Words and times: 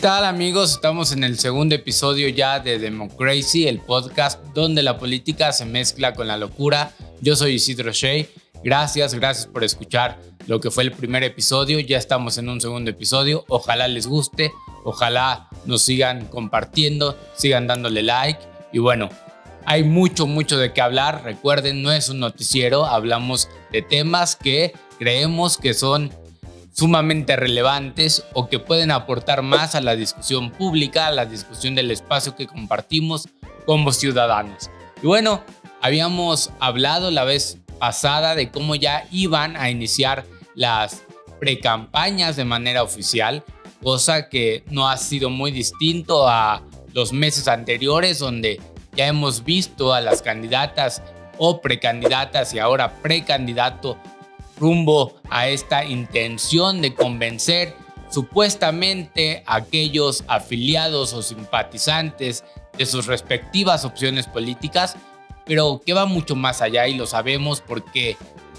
tal 0.00 0.24
amigos? 0.24 0.72
Estamos 0.72 1.12
en 1.12 1.24
el 1.24 1.38
segundo 1.38 1.74
episodio 1.74 2.26
ya 2.30 2.58
de 2.58 2.78
Democracy, 2.78 3.68
el 3.68 3.80
podcast 3.80 4.42
donde 4.54 4.82
la 4.82 4.96
política 4.96 5.52
se 5.52 5.66
mezcla 5.66 6.14
con 6.14 6.26
la 6.26 6.38
locura. 6.38 6.94
Yo 7.20 7.36
soy 7.36 7.56
Isidro 7.56 7.92
Shea. 7.92 8.24
Gracias, 8.64 9.12
gracias 9.12 9.46
por 9.46 9.62
escuchar 9.62 10.18
lo 10.46 10.58
que 10.58 10.70
fue 10.70 10.84
el 10.84 10.92
primer 10.92 11.22
episodio. 11.22 11.80
Ya 11.80 11.98
estamos 11.98 12.38
en 12.38 12.48
un 12.48 12.62
segundo 12.62 12.90
episodio. 12.90 13.44
Ojalá 13.48 13.88
les 13.88 14.06
guste, 14.06 14.52
ojalá 14.84 15.50
nos 15.66 15.82
sigan 15.82 16.24
compartiendo, 16.28 17.18
sigan 17.36 17.66
dándole 17.66 18.02
like. 18.02 18.40
Y 18.72 18.78
bueno, 18.78 19.10
hay 19.66 19.84
mucho, 19.84 20.26
mucho 20.26 20.56
de 20.56 20.72
qué 20.72 20.80
hablar. 20.80 21.24
Recuerden, 21.24 21.82
no 21.82 21.92
es 21.92 22.08
un 22.08 22.20
noticiero, 22.20 22.86
hablamos 22.86 23.50
de 23.70 23.82
temas 23.82 24.34
que 24.34 24.72
creemos 24.98 25.58
que 25.58 25.74
son 25.74 26.10
sumamente 26.80 27.36
relevantes 27.36 28.24
o 28.32 28.48
que 28.48 28.58
pueden 28.58 28.90
aportar 28.90 29.42
más 29.42 29.74
a 29.74 29.82
la 29.82 29.96
discusión 29.96 30.50
pública, 30.50 31.08
a 31.08 31.12
la 31.12 31.26
discusión 31.26 31.74
del 31.74 31.90
espacio 31.90 32.34
que 32.34 32.46
compartimos 32.46 33.28
como 33.66 33.92
ciudadanos. 33.92 34.70
Y 35.02 35.06
bueno, 35.06 35.44
habíamos 35.82 36.52
hablado 36.58 37.10
la 37.10 37.24
vez 37.24 37.58
pasada 37.78 38.34
de 38.34 38.50
cómo 38.50 38.76
ya 38.76 39.06
iban 39.10 39.58
a 39.58 39.68
iniciar 39.68 40.24
las 40.54 41.02
precampañas 41.38 42.36
de 42.36 42.46
manera 42.46 42.82
oficial, 42.82 43.44
cosa 43.82 44.30
que 44.30 44.64
no 44.70 44.88
ha 44.88 44.96
sido 44.96 45.28
muy 45.28 45.50
distinto 45.50 46.26
a 46.30 46.62
los 46.94 47.12
meses 47.12 47.46
anteriores 47.46 48.20
donde 48.20 48.58
ya 48.96 49.06
hemos 49.06 49.44
visto 49.44 49.92
a 49.92 50.00
las 50.00 50.22
candidatas 50.22 51.02
o 51.36 51.60
precandidatas 51.60 52.54
y 52.54 52.58
ahora 52.58 53.02
precandidato 53.02 53.98
rumbo 54.60 55.14
a 55.30 55.48
esta 55.48 55.84
intención 55.84 56.82
de 56.82 56.94
convencer 56.94 57.74
supuestamente 58.10 59.42
a 59.46 59.56
aquellos 59.56 60.22
afiliados 60.28 61.14
o 61.14 61.22
simpatizantes 61.22 62.44
de 62.76 62.86
sus 62.86 63.06
respectivas 63.06 63.84
opciones 63.84 64.26
políticas, 64.26 64.96
pero 65.46 65.80
que 65.84 65.94
va 65.94 66.06
mucho 66.06 66.36
más 66.36 66.60
allá 66.60 66.86
y 66.86 66.94
lo 66.94 67.06
sabemos 67.06 67.60
porque 67.60 68.16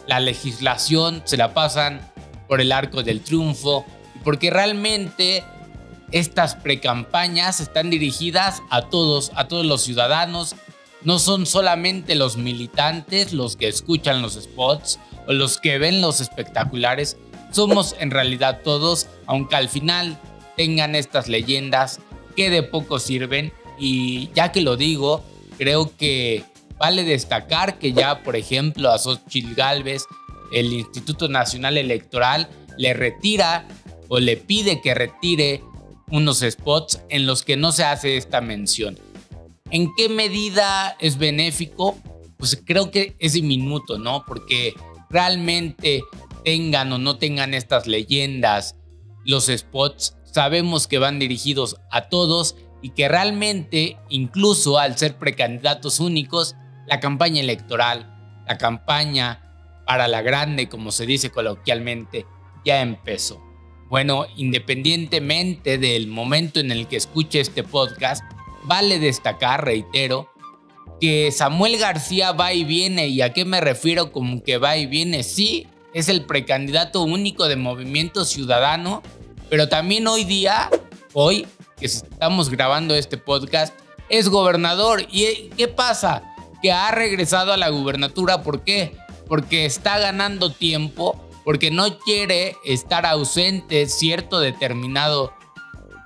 la 0.07 0.19
legislación 0.19 1.21
se 1.25 1.37
la 1.37 1.53
pasan 1.53 2.01
por 2.47 2.59
el 2.59 2.71
arco 2.71 3.03
del 3.03 3.21
triunfo 3.21 3.85
y 4.15 4.19
porque 4.19 4.49
realmente 4.49 5.43
estas 6.11 6.55
precampañas 6.55 7.59
están 7.59 7.89
dirigidas 7.89 8.61
a 8.69 8.89
todos, 8.89 9.31
a 9.35 9.47
todos 9.47 9.65
los 9.65 9.83
ciudadanos. 9.83 10.55
No 11.03 11.19
son 11.19 11.45
solamente 11.45 12.15
los 12.15 12.37
militantes 12.37 13.33
los 13.33 13.55
que 13.55 13.67
escuchan 13.67 14.21
los 14.21 14.33
spots 14.33 14.99
o 15.27 15.33
los 15.33 15.59
que 15.59 15.77
ven 15.77 16.01
los 16.01 16.21
espectaculares. 16.21 17.17
Somos 17.51 17.95
en 17.99 18.11
realidad 18.11 18.61
todos, 18.63 19.07
aunque 19.25 19.55
al 19.55 19.69
final 19.69 20.19
tengan 20.57 20.95
estas 20.95 21.27
leyendas 21.27 21.99
que 22.35 22.49
de 22.49 22.63
poco 22.63 22.99
sirven. 22.99 23.51
Y 23.77 24.29
ya 24.33 24.51
que 24.51 24.61
lo 24.61 24.77
digo, 24.77 25.23
creo 25.57 25.95
que 25.97 26.43
vale 26.77 27.03
destacar 27.03 27.77
que 27.77 27.93
ya, 27.93 28.23
por 28.23 28.35
ejemplo, 28.35 28.91
a 28.91 28.97
Xochitl 28.97 29.53
Galvez, 29.53 30.03
el 30.51 30.73
Instituto 30.73 31.27
Nacional 31.27 31.77
Electoral 31.77 32.49
le 32.77 32.93
retira 32.93 33.67
o 34.07 34.19
le 34.19 34.37
pide 34.37 34.81
que 34.81 34.93
retire 34.93 35.63
unos 36.09 36.39
spots 36.47 37.01
en 37.09 37.25
los 37.25 37.43
que 37.43 37.55
no 37.55 37.71
se 37.71 37.83
hace 37.83 38.17
esta 38.17 38.41
mención. 38.41 38.99
¿En 39.69 39.93
qué 39.95 40.09
medida 40.09 40.97
es 40.99 41.17
benéfico? 41.17 41.97
Pues 42.37 42.61
creo 42.65 42.91
que 42.91 43.15
es 43.19 43.33
diminuto, 43.33 43.97
¿no? 43.97 44.25
Porque 44.25 44.73
realmente 45.11 46.03
tengan 46.43 46.91
o 46.93 46.97
no 46.97 47.17
tengan 47.17 47.53
estas 47.53 47.87
leyendas, 47.87 48.75
los 49.25 49.45
spots, 49.45 50.17
sabemos 50.23 50.87
que 50.87 50.97
van 50.97 51.19
dirigidos 51.19 51.77
a 51.91 52.09
todos 52.09 52.55
y 52.81 52.91
que 52.91 53.07
realmente, 53.07 53.97
incluso 54.09 54.79
al 54.79 54.97
ser 54.97 55.17
precandidatos 55.17 55.99
únicos, 55.99 56.55
la 56.87 56.99
campaña 56.99 57.41
electoral, 57.41 58.43
la 58.47 58.57
campaña 58.57 59.83
para 59.85 60.07
la 60.07 60.21
grande, 60.21 60.67
como 60.67 60.91
se 60.91 61.05
dice 61.05 61.29
coloquialmente, 61.29 62.25
ya 62.65 62.81
empezó. 62.81 63.41
Bueno, 63.89 64.25
independientemente 64.37 65.77
del 65.77 66.07
momento 66.07 66.59
en 66.59 66.71
el 66.71 66.87
que 66.87 66.95
escuche 66.95 67.41
este 67.41 67.63
podcast, 67.63 68.23
vale 68.63 68.99
destacar, 68.99 69.65
reitero, 69.65 70.29
que 71.01 71.31
Samuel 71.31 71.79
García 71.79 72.31
va 72.31 72.53
y 72.53 72.63
viene. 72.63 73.07
¿Y 73.07 73.21
a 73.21 73.33
qué 73.33 73.43
me 73.43 73.59
refiero 73.59 74.11
con 74.11 74.39
que 74.39 74.59
va 74.59 74.77
y 74.77 74.85
viene? 74.85 75.23
Sí, 75.23 75.67
es 75.93 76.07
el 76.07 76.25
precandidato 76.25 77.01
único 77.01 77.47
de 77.47 77.55
Movimiento 77.55 78.23
Ciudadano, 78.23 79.01
pero 79.49 79.67
también 79.67 80.07
hoy 80.07 80.23
día, 80.23 80.69
hoy 81.13 81.47
que 81.77 81.87
estamos 81.87 82.49
grabando 82.49 82.93
este 82.93 83.17
podcast, 83.17 83.73
es 84.09 84.29
gobernador. 84.29 85.07
¿Y 85.11 85.49
qué 85.57 85.67
pasa? 85.67 86.21
Que 86.61 86.71
ha 86.71 86.91
regresado 86.91 87.51
a 87.51 87.57
la 87.57 87.69
gubernatura. 87.69 88.43
¿Por 88.43 88.63
qué? 88.63 88.95
Porque 89.27 89.65
está 89.65 89.97
ganando 89.97 90.51
tiempo 90.51 91.27
porque 91.43 91.71
no 91.71 91.97
quiere 91.97 92.55
estar 92.65 93.05
ausente 93.05 93.87
cierto 93.87 94.39
determinado 94.39 95.33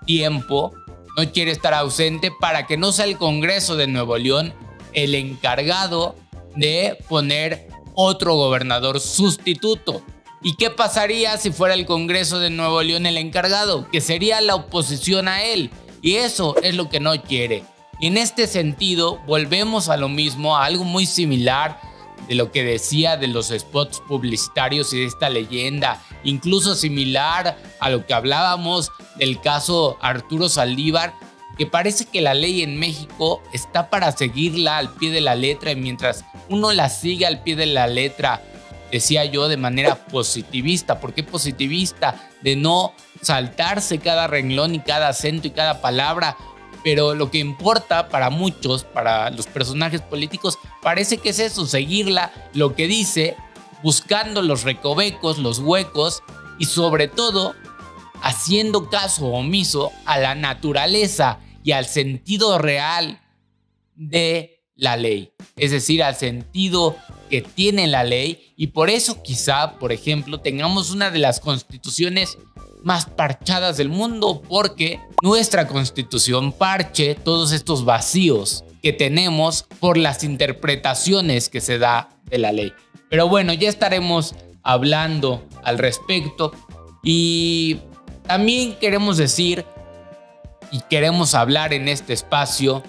tiempo, 0.06 0.74
no 1.18 1.30
quiere 1.32 1.52
estar 1.52 1.74
ausente 1.74 2.32
para 2.32 2.68
que 2.68 2.78
no 2.78 2.94
sea 2.94 3.06
el 3.06 3.18
Congreso 3.18 3.76
de 3.76 3.88
Nuevo 3.88 4.18
León 4.18 4.54
el 4.96 5.14
encargado 5.14 6.16
de 6.56 6.98
poner 7.08 7.68
otro 7.94 8.36
gobernador 8.36 9.00
sustituto. 9.00 10.02
¿Y 10.42 10.56
qué 10.56 10.70
pasaría 10.70 11.38
si 11.38 11.52
fuera 11.52 11.74
el 11.74 11.86
Congreso 11.86 12.40
de 12.40 12.50
Nuevo 12.50 12.82
León 12.82 13.06
el 13.06 13.18
encargado? 13.18 13.90
Que 13.90 14.02
sería 14.02 14.42
la 14.42 14.56
oposición 14.56 15.28
a 15.28 15.44
él. 15.44 15.72
Y 16.02 16.16
eso 16.16 16.56
es 16.62 16.76
lo 16.76 16.90
que 16.90 17.00
no 17.00 17.20
quiere. 17.22 17.64
En 18.02 18.18
este 18.18 18.46
sentido, 18.48 19.20
volvemos 19.26 19.90
a 19.90 19.98
lo 19.98 20.10
mismo, 20.10 20.58
a 20.58 20.66
algo 20.66 20.84
muy 20.84 21.06
similar 21.06 21.80
de 22.28 22.36
lo 22.36 22.52
que 22.52 22.64
decía 22.64 23.18
de 23.18 23.28
los 23.28 23.48
spots 23.48 24.02
publicitarios 24.08 24.94
y 24.94 25.00
de 25.00 25.06
esta 25.06 25.30
leyenda, 25.30 26.04
incluso 26.24 26.76
similar 26.76 27.58
a 27.80 27.90
lo 27.90 28.06
que 28.06 28.14
hablábamos 28.14 28.92
del 29.18 29.40
caso 29.40 29.98
Arturo 30.02 30.50
Saldívar, 30.50 31.14
que 31.58 31.66
parece 31.66 32.06
que 32.06 32.22
la 32.22 32.34
ley 32.34 32.62
en 32.62 32.78
México 32.78 33.42
está 33.54 33.90
para 33.90 34.12
seguirla 34.12 34.78
al 34.78 34.94
pie 34.94 35.12
de 35.12 35.22
la 35.22 35.36
letra 35.36 35.72
y 35.72 35.76
mientras 35.76 36.26
uno 36.50 36.74
la 36.74 36.90
sigue 36.90 37.26
al 37.26 37.44
pie 37.44 37.56
de 37.56 37.66
la 37.66 37.88
letra, 37.88 38.42
decía 38.92 39.26
yo, 39.26 39.48
de 39.48 39.58
manera 39.58 39.96
positivista. 40.08 41.00
¿Por 41.00 41.14
qué 41.14 41.24
positivista? 41.24 42.30
De 42.42 42.56
no 42.56 42.94
saltarse 43.22 44.00
cada 44.00 44.28
renglón 44.28 44.76
y 44.76 44.80
cada 44.80 45.08
acento 45.08 45.48
y 45.48 45.52
cada 45.52 45.82
palabra 45.82 46.38
pero 46.86 47.16
lo 47.16 47.32
que 47.32 47.40
importa 47.40 48.10
para 48.10 48.30
muchos, 48.30 48.84
para 48.84 49.32
los 49.32 49.48
personajes 49.48 50.02
políticos, 50.02 50.60
parece 50.84 51.18
que 51.18 51.30
es 51.30 51.40
eso, 51.40 51.66
seguirla, 51.66 52.32
lo 52.54 52.76
que 52.76 52.86
dice, 52.86 53.36
buscando 53.82 54.44
los 54.44 54.62
recovecos, 54.62 55.40
los 55.40 55.58
huecos 55.58 56.22
y 56.60 56.66
sobre 56.66 57.08
todo 57.08 57.56
haciendo 58.22 58.88
caso 58.92 59.26
omiso 59.26 59.92
a 60.06 60.20
la 60.20 60.36
naturaleza 60.36 61.40
y 61.66 61.72
al 61.72 61.88
sentido 61.88 62.59
real 62.59 63.20
de 63.96 64.62
la 64.76 64.98
ley, 64.98 65.31
es 65.58 65.72
decir, 65.72 66.03
al 66.03 66.16
sentido 66.16 66.96
que 67.28 67.42
tiene 67.42 67.88
la 67.88 68.03
ley. 68.03 68.53
Y 68.56 68.68
por 68.68 68.92
eso 68.92 69.24
quizá, 69.24 69.80
por 69.80 69.92
ejemplo, 69.92 70.40
tengamos 70.40 70.92
una 70.92 71.09
de 71.09 71.18
las 71.18 71.40
constituciones 71.40 72.38
más 72.84 73.08
parchadas 73.08 73.78
del 73.78 73.90
mundo 73.90 74.44
porque 74.48 75.00
nuestra 75.24 75.68
constitución 75.68 76.53
parche 76.53 77.16
todos 77.16 77.52
estos 77.52 77.84
vacíos 77.84 78.64
que 78.84 78.94
tenemos 78.94 79.66
por 79.80 79.97
las 79.97 80.24
interpretaciones 80.24 81.50
que 81.50 81.62
se 81.62 81.80
da 81.80 82.09
de 82.26 82.38
la 82.38 82.52
ley. 82.52 82.74
Pero 83.09 83.28
bueno, 83.28 83.53
ya 83.53 83.70
estaremos 83.70 84.36
hablando 84.62 85.44
al 85.64 85.79
respecto. 85.79 86.52
Y 87.02 87.78
también 88.28 88.78
queremos 88.79 89.17
decir 89.17 89.66
y 90.72 90.82
queremos 90.90 91.34
hablar 91.35 91.73
en 91.73 91.88
este 91.88 92.14
espacio 92.14 92.84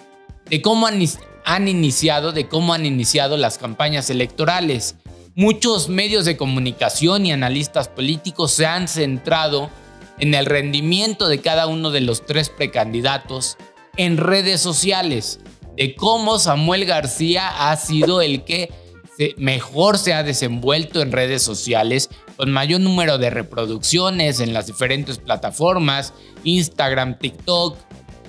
de 0.48 0.62
cómo 0.62 0.86
han, 0.86 1.68
iniciado, 1.68 2.32
de 2.32 2.48
cómo 2.48 2.74
han 2.74 2.86
iniciado 2.86 3.36
las 3.36 3.58
campañas 3.58 4.10
electorales. 4.10 4.96
Muchos 5.34 5.88
medios 5.88 6.24
de 6.24 6.36
comunicación 6.36 7.26
y 7.26 7.32
analistas 7.32 7.88
políticos 7.88 8.52
se 8.52 8.66
han 8.66 8.88
centrado 8.88 9.70
en 10.18 10.34
el 10.34 10.46
rendimiento 10.46 11.28
de 11.28 11.40
cada 11.40 11.66
uno 11.66 11.90
de 11.90 12.00
los 12.00 12.24
tres 12.24 12.48
precandidatos 12.48 13.56
en 13.96 14.16
redes 14.16 14.60
sociales, 14.60 15.40
de 15.76 15.94
cómo 15.94 16.38
Samuel 16.38 16.86
García 16.86 17.70
ha 17.70 17.76
sido 17.76 18.22
el 18.22 18.44
que 18.44 18.70
mejor 19.36 19.98
se 19.98 20.14
ha 20.14 20.22
desenvuelto 20.22 21.00
en 21.02 21.12
redes 21.12 21.42
sociales, 21.42 22.10
con 22.36 22.52
mayor 22.52 22.80
número 22.80 23.18
de 23.18 23.30
reproducciones 23.30 24.40
en 24.40 24.52
las 24.52 24.66
diferentes 24.66 25.18
plataformas, 25.18 26.12
Instagram, 26.44 27.18
TikTok, 27.18 27.76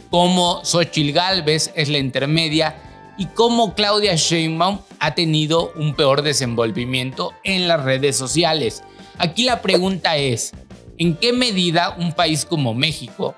cómo 0.09 0.63
Xochil 0.63 1.13
Galvez 1.13 1.71
es 1.75 1.89
la 1.89 1.97
intermedia 1.97 2.75
y 3.17 3.25
cómo 3.27 3.73
Claudia 3.75 4.15
Sheinbaum 4.15 4.79
ha 4.99 5.15
tenido 5.15 5.71
un 5.75 5.95
peor 5.95 6.21
desenvolvimiento 6.21 7.33
en 7.43 7.67
las 7.67 7.83
redes 7.83 8.15
sociales. 8.15 8.83
Aquí 9.17 9.43
la 9.43 9.61
pregunta 9.61 10.17
es, 10.17 10.53
¿En 10.99 11.15
qué 11.15 11.31
medida 11.31 11.95
un 11.99 12.11
país 12.13 12.43
como 12.43 12.73
México, 12.73 13.35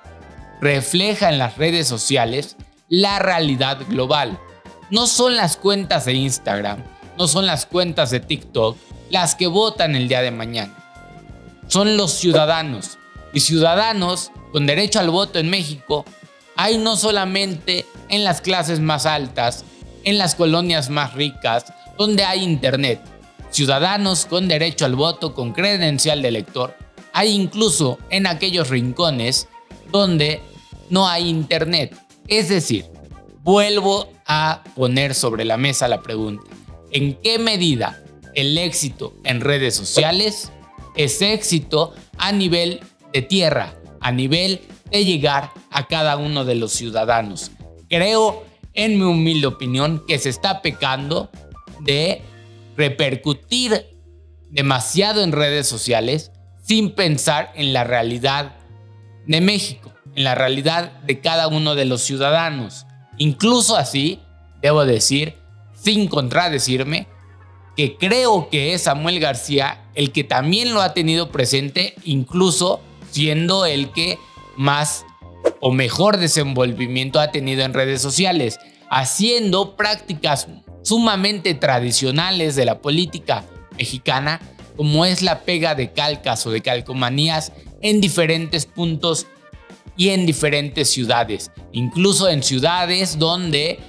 refleja 0.61 1.29
en 1.29 1.37
las 1.37 1.57
redes 1.57 1.87
sociales 1.87 2.55
la 2.87 3.19
realidad 3.19 3.79
global. 3.89 4.39
No 4.89 5.07
son 5.07 5.35
las 5.35 5.57
cuentas 5.57 6.05
de 6.05 6.13
Instagram, 6.13 6.83
no 7.17 7.27
son 7.27 7.45
las 7.45 7.65
cuentas 7.65 8.11
de 8.11 8.21
TikTok 8.21 8.77
las 9.09 9.35
que 9.35 9.47
votan 9.47 9.95
el 9.95 10.07
día 10.07 10.21
de 10.21 10.31
mañana. 10.31 10.73
Son 11.67 11.97
los 11.97 12.13
ciudadanos. 12.13 12.97
Y 13.33 13.41
ciudadanos 13.41 14.31
con 14.51 14.65
derecho 14.65 14.99
al 14.99 15.09
voto 15.09 15.39
en 15.39 15.49
México 15.49 16.05
hay 16.55 16.77
no 16.77 16.95
solamente 16.95 17.85
en 18.09 18.23
las 18.23 18.41
clases 18.41 18.79
más 18.79 19.05
altas, 19.05 19.63
en 20.03 20.17
las 20.17 20.35
colonias 20.35 20.89
más 20.89 21.13
ricas, 21.13 21.65
donde 21.97 22.23
hay 22.23 22.43
internet. 22.43 23.01
Ciudadanos 23.51 24.25
con 24.25 24.47
derecho 24.47 24.85
al 24.85 24.95
voto 24.95 25.33
con 25.33 25.53
credencial 25.53 26.21
de 26.21 26.27
elector 26.27 26.75
hay 27.13 27.29
incluso 27.29 27.99
en 28.09 28.27
aquellos 28.27 28.69
rincones 28.69 29.47
donde 29.91 30.41
no 30.89 31.07
hay 31.07 31.27
internet. 31.27 31.95
Es 32.27 32.49
decir, 32.49 32.85
vuelvo 33.41 34.09
a 34.25 34.63
poner 34.75 35.15
sobre 35.15 35.45
la 35.45 35.57
mesa 35.57 35.87
la 35.87 36.01
pregunta, 36.01 36.45
¿en 36.91 37.15
qué 37.15 37.39
medida 37.39 38.01
el 38.33 38.57
éxito 38.57 39.13
en 39.23 39.41
redes 39.41 39.75
sociales 39.75 40.51
es 40.95 41.21
éxito 41.21 41.93
a 42.17 42.31
nivel 42.31 42.81
de 43.13 43.21
tierra, 43.21 43.75
a 44.01 44.11
nivel 44.11 44.61
de 44.91 45.05
llegar 45.05 45.51
a 45.71 45.87
cada 45.87 46.17
uno 46.17 46.45
de 46.45 46.55
los 46.55 46.73
ciudadanos? 46.73 47.51
Creo, 47.89 48.45
en 48.73 48.97
mi 48.97 49.03
humilde 49.03 49.47
opinión, 49.47 50.03
que 50.07 50.19
se 50.19 50.29
está 50.29 50.61
pecando 50.61 51.29
de 51.81 52.21
repercutir 52.75 53.85
demasiado 54.49 55.23
en 55.23 55.31
redes 55.31 55.67
sociales 55.67 56.31
sin 56.63 56.93
pensar 56.93 57.51
en 57.55 57.73
la 57.73 57.83
realidad 57.83 58.55
de 59.25 59.41
México, 59.41 59.91
en 60.15 60.23
la 60.23 60.35
realidad 60.35 60.91
de 61.01 61.19
cada 61.19 61.47
uno 61.47 61.75
de 61.75 61.85
los 61.85 62.01
ciudadanos. 62.01 62.85
Incluso 63.17 63.75
así, 63.75 64.19
debo 64.61 64.85
decir, 64.85 65.35
sin 65.73 66.07
contradecirme, 66.07 67.07
que 67.79 67.95
creo 67.95 68.49
que 68.49 68.73
es 68.73 68.81
Samuel 68.81 69.21
García 69.21 69.85
el 69.95 70.11
que 70.11 70.25
también 70.25 70.73
lo 70.73 70.81
ha 70.81 70.93
tenido 70.93 71.31
presente, 71.31 71.93
incluso 72.03 72.81
siendo 73.09 73.65
el 73.65 73.93
que 73.93 74.19
más 74.57 75.05
o 75.61 75.71
mejor 75.71 76.17
desenvolvimiento 76.17 77.21
ha 77.21 77.31
tenido 77.31 77.63
en 77.63 77.73
redes 77.73 78.01
sociales, 78.01 78.59
haciendo 78.89 79.77
prácticas 79.77 80.49
sumamente 80.81 81.53
tradicionales 81.53 82.57
de 82.57 82.65
la 82.65 82.81
política 82.81 83.45
mexicana 83.77 84.41
como 84.75 85.05
es 85.05 85.21
la 85.21 85.43
pega 85.43 85.73
de 85.73 85.93
calcas 85.93 86.45
o 86.45 86.51
de 86.51 86.59
calcomanías 86.59 87.53
en 87.81 88.01
diferentes 88.01 88.65
puntos 88.65 89.25
y 89.95 90.09
en 90.09 90.25
diferentes 90.25 90.89
ciudades, 90.89 91.49
incluso 91.71 92.27
en 92.27 92.43
ciudades 92.43 93.17
donde 93.17 93.79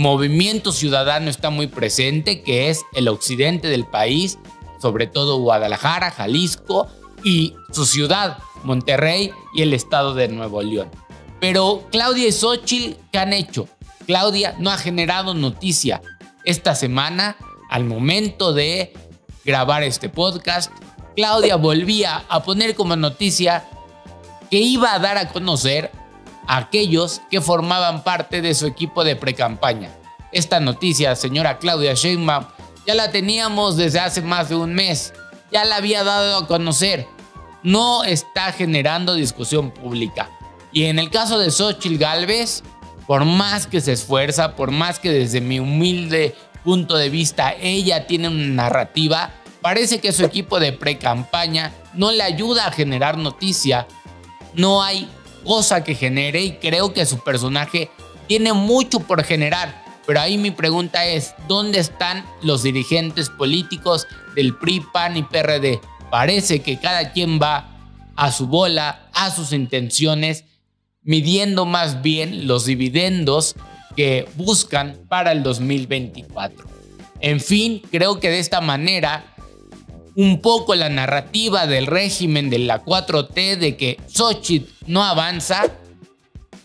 movimiento 0.00 0.72
ciudadano 0.72 1.28
está 1.28 1.50
muy 1.50 1.66
presente, 1.66 2.42
que 2.42 2.70
es 2.70 2.80
el 2.94 3.06
occidente 3.06 3.68
del 3.68 3.84
país, 3.84 4.38
sobre 4.80 5.06
todo 5.06 5.40
Guadalajara, 5.40 6.10
Jalisco 6.10 6.88
y 7.22 7.54
su 7.70 7.84
ciudad, 7.84 8.38
Monterrey 8.64 9.30
y 9.54 9.60
el 9.60 9.74
estado 9.74 10.14
de 10.14 10.28
Nuevo 10.28 10.62
León. 10.62 10.90
Pero 11.38 11.86
Claudia 11.92 12.26
y 12.26 12.32
Xochitl, 12.32 12.98
¿qué 13.12 13.18
han 13.18 13.34
hecho? 13.34 13.68
Claudia 14.06 14.56
no 14.58 14.70
ha 14.70 14.78
generado 14.78 15.34
noticia. 15.34 16.00
Esta 16.46 16.74
semana, 16.74 17.36
al 17.68 17.84
momento 17.84 18.54
de 18.54 18.94
grabar 19.44 19.82
este 19.82 20.08
podcast, 20.08 20.72
Claudia 21.14 21.56
volvía 21.56 22.24
a 22.26 22.42
poner 22.42 22.74
como 22.74 22.96
noticia 22.96 23.68
que 24.50 24.60
iba 24.60 24.94
a 24.94 24.98
dar 24.98 25.18
a 25.18 25.28
conocer 25.28 25.90
aquellos 26.50 27.22
que 27.30 27.40
formaban 27.40 28.02
parte 28.02 28.42
de 28.42 28.54
su 28.54 28.66
equipo 28.66 29.04
de 29.04 29.14
precampaña. 29.14 29.90
Esta 30.32 30.58
noticia, 30.58 31.14
señora 31.14 31.58
Claudia 31.58 31.94
Sheinbaum, 31.94 32.44
ya 32.84 32.94
la 32.94 33.12
teníamos 33.12 33.76
desde 33.76 34.00
hace 34.00 34.20
más 34.20 34.48
de 34.48 34.56
un 34.56 34.74
mes, 34.74 35.12
ya 35.52 35.64
la 35.64 35.76
había 35.76 36.02
dado 36.02 36.38
a 36.38 36.46
conocer. 36.48 37.06
No 37.62 38.02
está 38.02 38.50
generando 38.50 39.14
discusión 39.14 39.70
pública. 39.70 40.28
Y 40.72 40.86
en 40.86 40.98
el 40.98 41.10
caso 41.10 41.38
de 41.38 41.52
Xochitl 41.52 41.98
Galvez, 41.98 42.64
por 43.06 43.24
más 43.24 43.68
que 43.68 43.80
se 43.80 43.92
esfuerza, 43.92 44.56
por 44.56 44.72
más 44.72 44.98
que 44.98 45.10
desde 45.10 45.40
mi 45.40 45.60
humilde 45.60 46.34
punto 46.64 46.96
de 46.96 47.10
vista 47.10 47.54
ella 47.60 48.08
tiene 48.08 48.26
una 48.26 48.64
narrativa, 48.64 49.30
parece 49.60 50.00
que 50.00 50.12
su 50.12 50.24
equipo 50.24 50.58
de 50.58 50.72
pre-campaña 50.72 51.72
no 51.94 52.10
le 52.10 52.24
ayuda 52.24 52.66
a 52.66 52.72
generar 52.72 53.18
noticia. 53.18 53.86
No 54.54 54.82
hay 54.82 55.08
cosa 55.44 55.84
que 55.84 55.94
genere 55.94 56.42
y 56.42 56.52
creo 56.52 56.92
que 56.92 57.06
su 57.06 57.18
personaje 57.18 57.90
tiene 58.26 58.52
mucho 58.52 59.00
por 59.00 59.22
generar. 59.24 59.84
Pero 60.06 60.20
ahí 60.20 60.38
mi 60.38 60.50
pregunta 60.50 61.04
es, 61.06 61.34
¿dónde 61.48 61.78
están 61.78 62.24
los 62.42 62.62
dirigentes 62.62 63.30
políticos 63.30 64.06
del 64.34 64.56
PRI, 64.56 64.82
PAN 64.92 65.16
y 65.16 65.22
PRD? 65.22 65.80
Parece 66.10 66.60
que 66.60 66.78
cada 66.78 67.12
quien 67.12 67.38
va 67.40 67.68
a 68.16 68.32
su 68.32 68.46
bola, 68.46 69.08
a 69.12 69.30
sus 69.30 69.52
intenciones, 69.52 70.44
midiendo 71.02 71.64
más 71.64 72.02
bien 72.02 72.46
los 72.46 72.66
dividendos 72.66 73.56
que 73.96 74.28
buscan 74.34 74.98
para 75.08 75.32
el 75.32 75.42
2024. 75.42 76.66
En 77.20 77.40
fin, 77.40 77.82
creo 77.90 78.18
que 78.20 78.30
de 78.30 78.38
esta 78.38 78.60
manera 78.60 79.24
un 80.20 80.42
poco 80.42 80.74
la 80.74 80.90
narrativa 80.90 81.66
del 81.66 81.86
régimen 81.86 82.50
de 82.50 82.58
la 82.58 82.84
4T 82.84 83.56
de 83.56 83.78
que 83.78 83.98
Xochitl 84.06 84.70
no 84.86 85.02
avanza 85.02 85.62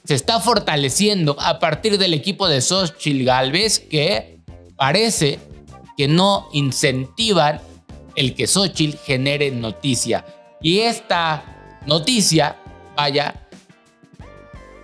se 0.03 0.13
está 0.13 0.41
fortaleciendo 0.41 1.37
a 1.39 1.57
partir 1.57 1.97
del 1.97 2.13
equipo 2.13 2.49
de 2.49 2.59
Xochitl 2.59 3.23
Galvez 3.23 3.79
que 3.79 4.39
parece 4.75 5.39
que 5.97 6.09
no 6.09 6.49
incentivan 6.51 7.61
el 8.17 8.35
que 8.35 8.45
Xochitl 8.45 8.97
genere 8.97 9.51
noticia. 9.51 10.25
Y 10.61 10.79
esta 10.79 11.79
noticia, 11.85 12.57
vaya, 12.97 13.47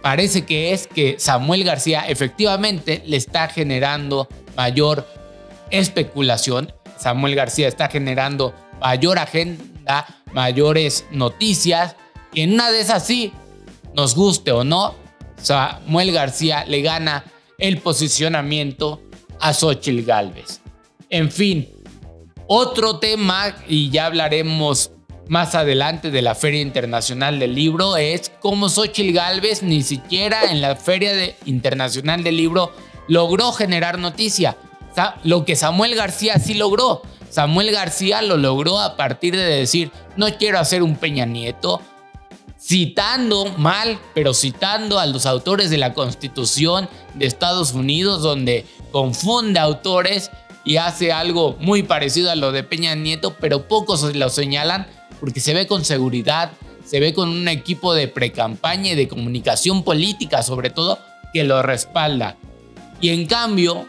parece 0.01 0.45
que 0.45 0.71
es 0.71 0.87
que 0.87 1.17
Samuel 1.19 1.65
García 1.65 2.07
efectivamente 2.07 3.03
le 3.05 3.17
está 3.17 3.49
generando 3.49 4.29
mayor 4.55 5.05
especulación. 5.71 6.71
Samuel 7.01 7.35
García 7.35 7.67
está 7.67 7.89
generando 7.89 8.53
mayor 8.79 9.17
agenda, 9.17 10.05
mayores 10.33 11.05
noticias. 11.11 11.95
Y 12.33 12.41
en 12.41 12.53
una 12.53 12.71
de 12.71 12.79
esas 12.79 13.05
sí, 13.05 13.33
nos 13.95 14.15
guste 14.15 14.51
o 14.51 14.63
no, 14.63 14.95
Samuel 15.41 16.11
García 16.11 16.63
le 16.65 16.81
gana 16.81 17.25
el 17.57 17.79
posicionamiento 17.79 19.01
a 19.39 19.53
Xochitl 19.53 20.03
Galvez. 20.03 20.61
En 21.09 21.31
fin, 21.31 21.67
otro 22.47 22.99
tema, 22.99 23.55
y 23.67 23.89
ya 23.89 24.05
hablaremos 24.05 24.91
más 25.27 25.55
adelante 25.55 26.11
de 26.11 26.21
la 26.21 26.35
Feria 26.35 26.61
Internacional 26.61 27.39
del 27.39 27.55
Libro 27.55 27.97
es 27.97 28.31
cómo 28.41 28.69
Xochitl 28.69 29.13
Galvez 29.13 29.63
ni 29.63 29.81
siquiera 29.81 30.51
en 30.51 30.61
la 30.61 30.75
Feria 30.75 31.13
Internacional 31.45 32.23
del 32.23 32.37
Libro 32.37 32.73
logró 33.07 33.51
generar 33.53 33.97
noticia. 33.97 34.57
Lo 35.23 35.45
que 35.45 35.55
Samuel 35.55 35.95
García 35.95 36.39
sí 36.39 36.53
logró. 36.53 37.01
Samuel 37.29 37.71
García 37.71 38.21
lo 38.21 38.37
logró 38.37 38.79
a 38.79 38.97
partir 38.97 39.35
de 39.35 39.43
decir, 39.43 39.91
no 40.17 40.27
quiero 40.37 40.59
hacer 40.59 40.83
un 40.83 40.97
Peña 40.97 41.25
Nieto, 41.25 41.81
citando 42.59 43.45
mal, 43.57 43.99
pero 44.13 44.33
citando 44.33 44.99
a 44.99 45.05
los 45.05 45.25
autores 45.25 45.69
de 45.69 45.77
la 45.77 45.93
Constitución 45.93 46.89
de 47.15 47.25
Estados 47.25 47.73
Unidos, 47.73 48.21
donde 48.21 48.65
confunde 48.91 49.59
autores 49.59 50.29
y 50.63 50.77
hace 50.77 51.11
algo 51.11 51.55
muy 51.59 51.83
parecido 51.83 52.29
a 52.29 52.35
lo 52.35 52.51
de 52.51 52.63
Peña 52.63 52.93
Nieto, 52.95 53.35
pero 53.39 53.67
pocos 53.67 54.03
lo 54.15 54.29
señalan 54.29 54.87
porque 55.19 55.39
se 55.39 55.53
ve 55.53 55.67
con 55.67 55.85
seguridad, 55.85 56.51
se 56.85 56.99
ve 56.99 57.13
con 57.13 57.29
un 57.29 57.47
equipo 57.47 57.93
de 57.93 58.07
precampaña 58.07 58.91
y 58.91 58.95
de 58.95 59.07
comunicación 59.07 59.83
política 59.83 60.43
sobre 60.43 60.69
todo 60.69 60.99
que 61.33 61.43
lo 61.43 61.61
respalda. 61.63 62.35
Y 62.99 63.09
en 63.09 63.25
cambio, 63.25 63.87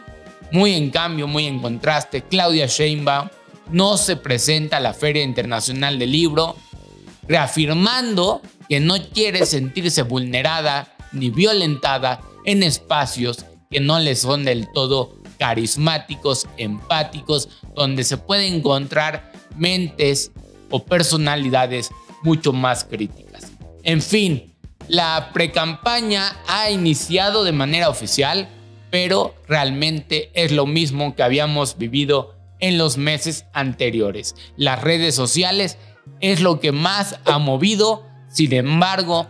muy 0.53 0.75
en 0.75 0.91
cambio, 0.91 1.27
muy 1.27 1.47
en 1.47 1.59
contraste, 1.59 2.21
Claudia 2.21 2.67
Sheinbaum 2.67 3.27
no 3.71 3.97
se 3.97 4.15
presenta 4.15 4.77
a 4.77 4.79
la 4.79 4.93
Feria 4.93 5.23
Internacional 5.23 5.97
del 5.97 6.11
Libro, 6.11 6.55
reafirmando 7.27 8.39
que 8.69 8.79
no 8.79 8.95
quiere 9.13 9.47
sentirse 9.47 10.03
vulnerada 10.03 10.95
ni 11.11 11.31
violentada 11.31 12.21
en 12.45 12.61
espacios 12.61 13.45
que 13.71 13.79
no 13.79 13.97
le 13.97 14.15
son 14.15 14.45
del 14.45 14.71
todo 14.71 15.17
carismáticos, 15.39 16.47
empáticos, 16.57 17.49
donde 17.75 18.03
se 18.03 18.17
puede 18.17 18.45
encontrar 18.45 19.31
mentes 19.57 20.31
o 20.69 20.85
personalidades 20.85 21.89
mucho 22.21 22.53
más 22.53 22.83
críticas. 22.83 23.51
En 23.81 24.03
fin, 24.03 24.53
la 24.87 25.31
precampaña 25.33 26.35
ha 26.47 26.69
iniciado 26.69 27.43
de 27.43 27.53
manera 27.53 27.89
oficial, 27.89 28.47
pero 28.93 29.33
realmente 29.47 30.29
es 30.35 30.51
lo 30.51 30.67
mismo 30.67 31.15
que 31.15 31.23
habíamos 31.23 31.79
vivido 31.79 32.35
en 32.59 32.77
los 32.77 32.95
meses 32.97 33.45
anteriores. 33.51 34.35
Las 34.55 34.83
redes 34.83 35.15
sociales 35.15 35.79
es 36.19 36.41
lo 36.41 36.59
que 36.59 36.71
más 36.71 37.19
ha 37.25 37.39
movido, 37.39 38.05
sin 38.29 38.53
embargo, 38.53 39.25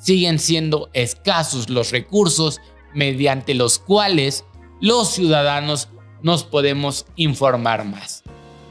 siguen 0.00 0.38
siendo 0.38 0.88
escasos 0.94 1.68
los 1.68 1.90
recursos 1.90 2.62
mediante 2.94 3.52
los 3.52 3.78
cuales 3.78 4.46
los 4.80 5.10
ciudadanos 5.10 5.90
nos 6.22 6.44
podemos 6.44 7.04
informar 7.16 7.84
más. 7.84 8.22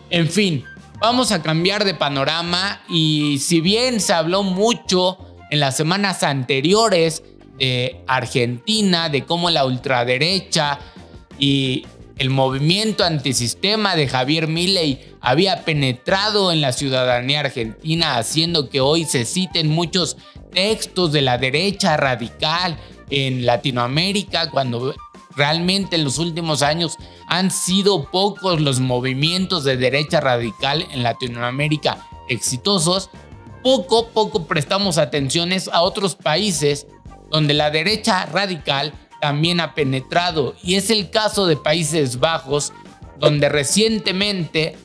En 0.10 0.30
fin, 0.30 0.64
vamos 1.00 1.32
a 1.32 1.44
cambiar 1.44 1.86
de 1.86 1.94
panorama 1.94 2.82
y 2.90 3.38
si 3.38 3.62
bien 3.62 4.02
se 4.02 4.14
habló 4.14 4.42
mucho 4.42 5.20
en 5.52 5.60
las 5.60 5.78
semanas 5.78 6.24
anteriores 6.24 7.22
de 7.58 8.02
Argentina, 8.08 9.10
de 9.10 9.24
cómo 9.24 9.50
la 9.50 9.66
ultraderecha 9.66 10.80
y 11.40 11.86
el 12.18 12.30
movimiento 12.30 13.04
antisistema 13.04 13.96
de 13.96 14.08
Javier 14.08 14.48
Milei 14.48 15.14
había 15.22 15.64
penetrado 15.66 16.52
en 16.52 16.62
la 16.62 16.74
ciudadanía 16.74 17.42
argentina, 17.42 18.18
haciendo 18.18 18.70
que 18.70 18.82
hoy 18.82 19.06
se 19.06 19.26
citen 19.26 19.70
muchos 19.70 20.18
textos 20.52 21.12
de 21.12 21.22
la 21.22 21.38
derecha 21.38 21.96
radical 21.98 22.78
en 23.10 23.46
Latinoamérica, 23.46 24.50
cuando 24.50 24.96
realmente 25.36 25.96
en 25.96 26.04
los 26.04 26.18
últimos 26.18 26.64
años 26.64 26.98
han 27.28 27.52
sido 27.52 28.10
pocos 28.10 28.60
los 28.60 28.80
movimientos 28.80 29.64
de 29.64 29.78
derecha 29.78 30.20
radical 30.20 30.88
en 30.92 31.04
Latinoamérica 31.04 32.08
exitosos, 32.28 33.10
poco 33.64 34.08
poco 34.10 34.46
prestamos 34.46 34.98
atenciones 34.98 35.70
a 35.72 35.82
otros 35.82 36.16
países 36.16 36.88
donde 37.30 37.54
la 37.54 37.72
derecha 37.72 38.26
radical 38.26 38.94
también 39.22 39.60
ha 39.60 39.74
penetrado. 39.74 40.56
Y 40.64 40.76
es 40.76 40.90
el 40.90 41.10
caso 41.10 41.48
de 41.48 41.58
Países 41.58 42.20
Bajos, 42.20 42.74
donde 43.20 43.50
recientemente 43.50 44.76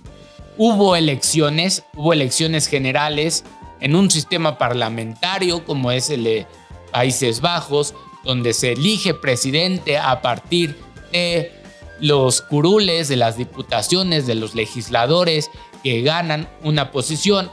hubo 0.56 0.96
elecciones, 0.96 1.84
hubo 1.94 2.12
elecciones 2.12 2.66
generales 2.66 3.44
en 3.80 3.96
un 3.96 4.10
sistema 4.10 4.58
parlamentario 4.58 5.64
como 5.64 5.90
es 5.90 6.10
el 6.10 6.24
de 6.24 6.46
Países 6.92 7.40
Bajos, 7.40 7.94
donde 8.24 8.52
se 8.52 8.72
elige 8.72 9.14
presidente 9.14 9.98
a 9.98 10.22
partir 10.22 10.78
de 11.10 11.52
los 12.00 12.42
curules 12.42 13.08
de 13.08 13.16
las 13.16 13.36
diputaciones, 13.36 14.26
de 14.26 14.34
los 14.34 14.54
legisladores 14.54 15.50
que 15.82 16.02
ganan 16.02 16.48
una 16.62 16.90
posición. 16.90 17.50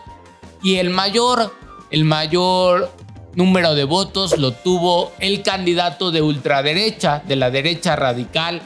Y 0.62 0.76
el 0.76 0.90
mayor, 0.90 1.56
el 1.92 2.04
mayor 2.04 2.92
número 3.36 3.76
de 3.76 3.84
votos 3.84 4.38
lo 4.38 4.52
tuvo 4.52 5.12
el 5.20 5.44
candidato 5.44 6.12
de 6.12 6.22
ultraderecha, 6.22 7.22
de 7.28 7.36
la 7.36 7.52
derecha 7.52 7.96
radical, 7.96 8.62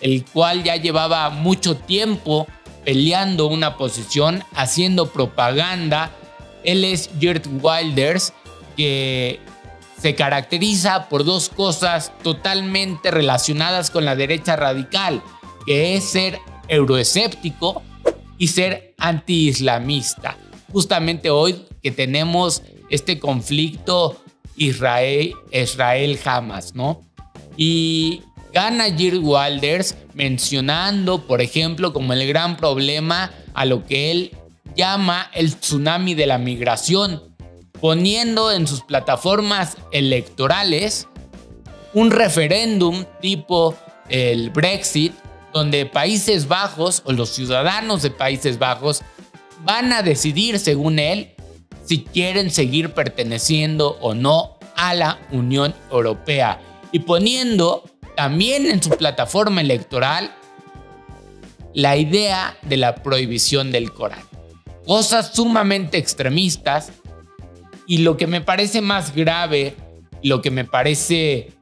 el 0.00 0.24
cual 0.24 0.62
ya 0.62 0.76
llevaba 0.76 1.30
mucho 1.30 1.76
tiempo 1.76 2.46
peleando 2.84 3.46
una 3.46 3.76
posición, 3.76 4.42
haciendo 4.54 5.12
propaganda. 5.12 6.10
Él 6.64 6.84
es 6.84 7.10
Gert 7.20 7.46
Wilders, 7.62 8.32
que 8.76 9.40
se 10.00 10.14
caracteriza 10.14 11.08
por 11.08 11.24
dos 11.24 11.50
cosas 11.50 12.12
totalmente 12.22 13.10
relacionadas 13.10 13.90
con 13.90 14.04
la 14.04 14.16
derecha 14.16 14.56
radical, 14.56 15.22
que 15.66 15.94
es 15.94 16.04
ser 16.04 16.38
euroescéptico 16.68 17.82
y 18.38 18.48
ser 18.48 18.94
antiislamista. 18.96 20.38
Justamente 20.72 21.28
hoy 21.28 21.66
que 21.82 21.90
tenemos 21.90 22.62
este 22.90 23.18
conflicto 23.18 24.20
Israel-Hamas, 24.56 26.74
¿no? 26.74 27.00
Y 27.56 28.22
gana 28.52 28.94
Jill 28.94 29.20
Wilders 29.22 29.94
mencionando, 30.14 31.26
por 31.26 31.40
ejemplo, 31.40 31.92
como 31.92 32.12
el 32.12 32.26
gran 32.26 32.56
problema 32.56 33.30
a 33.54 33.64
lo 33.64 33.86
que 33.86 34.10
él 34.10 34.36
llama 34.76 35.30
el 35.34 35.56
tsunami 35.56 36.14
de 36.14 36.26
la 36.26 36.38
migración, 36.38 37.22
poniendo 37.80 38.52
en 38.52 38.66
sus 38.66 38.82
plataformas 38.82 39.76
electorales 39.92 41.08
un 41.94 42.10
referéndum 42.10 43.04
tipo 43.20 43.74
el 44.08 44.50
Brexit, 44.50 45.12
donde 45.52 45.86
Países 45.86 46.46
Bajos 46.46 47.02
o 47.04 47.12
los 47.12 47.30
ciudadanos 47.30 48.02
de 48.02 48.10
Países 48.10 48.58
Bajos 48.58 49.02
van 49.64 49.92
a 49.92 50.02
decidir, 50.02 50.58
según 50.58 50.98
él, 50.98 51.34
si 51.90 52.04
quieren 52.04 52.52
seguir 52.52 52.94
perteneciendo 52.94 53.98
o 54.00 54.14
no 54.14 54.58
a 54.76 54.94
la 54.94 55.18
Unión 55.32 55.74
Europea 55.90 56.60
y 56.92 57.00
poniendo 57.00 57.82
también 58.14 58.66
en 58.66 58.80
su 58.80 58.90
plataforma 58.90 59.60
electoral 59.60 60.32
la 61.74 61.96
idea 61.96 62.56
de 62.62 62.76
la 62.76 62.94
prohibición 62.94 63.72
del 63.72 63.92
Corán. 63.92 64.22
Cosas 64.86 65.32
sumamente 65.34 65.98
extremistas 65.98 66.92
y 67.88 67.98
lo 67.98 68.16
que 68.16 68.28
me 68.28 68.40
parece 68.40 68.82
más 68.82 69.12
grave, 69.12 69.74
lo 70.22 70.42
que 70.42 70.52
me 70.52 70.64
parece 70.64 71.54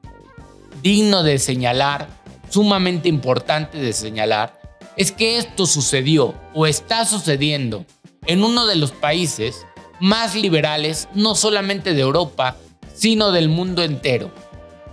digno 0.83 1.23
de 1.23 1.39
señalar, 1.39 2.07
sumamente 2.51 3.09
importante 3.09 3.79
de 3.79 3.95
señalar, 3.95 4.61
es 4.95 5.11
que 5.11 5.39
esto 5.39 5.65
sucedió 5.65 6.35
o 6.53 6.67
está 6.67 7.07
sucediendo 7.07 7.87
en 8.27 8.45
uno 8.45 8.67
de 8.67 8.77
los 8.77 8.93
países 8.93 9.65
más 10.01 10.35
liberales, 10.35 11.09
no 11.15 11.35
solamente 11.35 11.95
de 11.95 12.01
Europa, 12.01 12.57
sino 12.95 13.31
del 13.31 13.49
mundo 13.49 13.83
entero. 13.83 14.31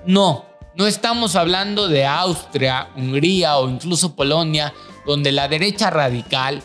No, 0.06 0.46
no 0.76 0.88
estamos 0.88 1.36
hablando 1.36 1.88
de 1.88 2.06
Austria, 2.06 2.90
Hungría 2.96 3.58
o 3.58 3.70
incluso 3.70 4.16
Polonia, 4.16 4.74
donde 5.06 5.32
la 5.32 5.48
derecha 5.48 5.90
radical 5.90 6.62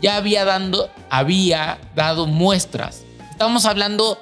ya 0.00 0.16
había, 0.16 0.44
dando, 0.44 0.90
había 1.10 1.78
dado 1.94 2.26
muestras. 2.26 3.04
Estamos 3.30 3.66
hablando 3.66 4.18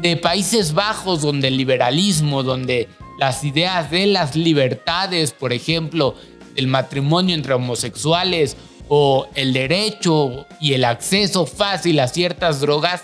de 0.00 0.16
Países 0.16 0.72
Bajos, 0.72 1.22
donde 1.22 1.48
el 1.48 1.56
liberalismo, 1.56 2.42
donde 2.42 2.88
las 3.18 3.44
ideas 3.44 3.90
de 3.90 4.06
las 4.06 4.34
libertades, 4.34 5.32
por 5.32 5.52
ejemplo, 5.52 6.14
el 6.56 6.66
matrimonio 6.66 7.34
entre 7.34 7.54
homosexuales 7.54 8.56
o 8.88 9.26
el 9.34 9.52
derecho 9.52 10.46
y 10.60 10.74
el 10.74 10.84
acceso 10.84 11.46
fácil 11.46 12.00
a 12.00 12.08
ciertas 12.08 12.60
drogas 12.60 13.02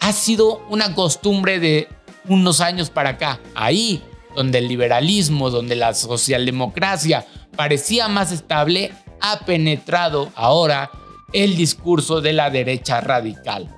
ha 0.00 0.12
sido 0.12 0.62
una 0.68 0.94
costumbre 0.94 1.58
de 1.58 1.88
unos 2.28 2.60
años 2.60 2.90
para 2.90 3.10
acá. 3.10 3.40
Ahí 3.54 4.02
donde 4.34 4.58
el 4.58 4.68
liberalismo, 4.68 5.50
donde 5.50 5.76
la 5.76 5.94
socialdemocracia 5.94 7.26
parecía 7.56 8.08
más 8.08 8.32
estable, 8.32 8.92
ha 9.20 9.40
penetrado 9.40 10.30
ahora 10.34 10.90
el 11.32 11.56
discurso 11.56 12.20
de 12.20 12.32
la 12.32 12.50
derecha 12.50 13.00
radical. 13.00 13.74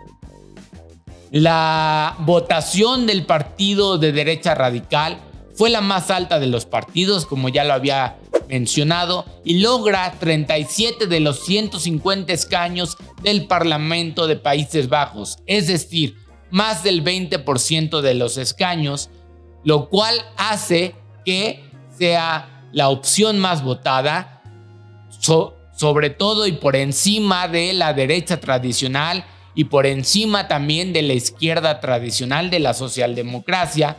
La 1.31 2.17
votación 2.21 3.07
del 3.07 3.25
partido 3.25 3.99
de 3.99 4.13
derecha 4.13 4.55
radical 4.55 5.19
fue 5.59 5.71
la 5.71 5.81
más 5.81 6.13
alta 6.13 6.39
de 6.39 6.47
los 6.47 6.67
partidos, 6.67 7.27
como 7.27 7.49
ya 7.49 7.65
lo 7.65 7.75
había 7.75 8.17
mencionado 8.49 9.27
y 9.45 9.59
logra 9.59 10.15
37 10.21 11.09
de 11.09 11.19
los 11.19 11.45
150 11.45 12.33
escaños 12.33 12.97
del 13.25 13.49
Parlamento 13.49 14.29
de 14.29 14.37
Países 14.37 14.89
Bajos, 14.89 15.39
es 15.47 15.67
decir, 15.67 16.15
más 16.53 16.85
del 16.85 17.03
20% 17.03 18.01
de 18.01 18.15
los 18.15 18.37
escaños, 18.37 19.11
lo 19.65 19.89
cual 19.89 20.15
hace 20.37 20.95
que 21.25 21.69
sea 21.91 22.69
la 22.73 22.89
opción 22.89 23.41
más 23.41 23.65
votada, 23.65 24.41
sobre 25.77 26.11
todo 26.11 26.47
y 26.47 26.53
por 26.53 26.77
encima 26.77 27.49
de 27.49 27.73
la 27.73 27.95
derecha 27.95 28.39
tradicional 28.39 29.25
y 29.57 29.65
por 29.65 29.87
encima 29.87 30.47
también 30.47 30.93
de 30.93 31.03
la 31.03 31.15
izquierda 31.15 31.81
tradicional 31.81 32.49
de 32.49 32.61
la 32.61 32.75
socialdemocracia, 32.75 33.97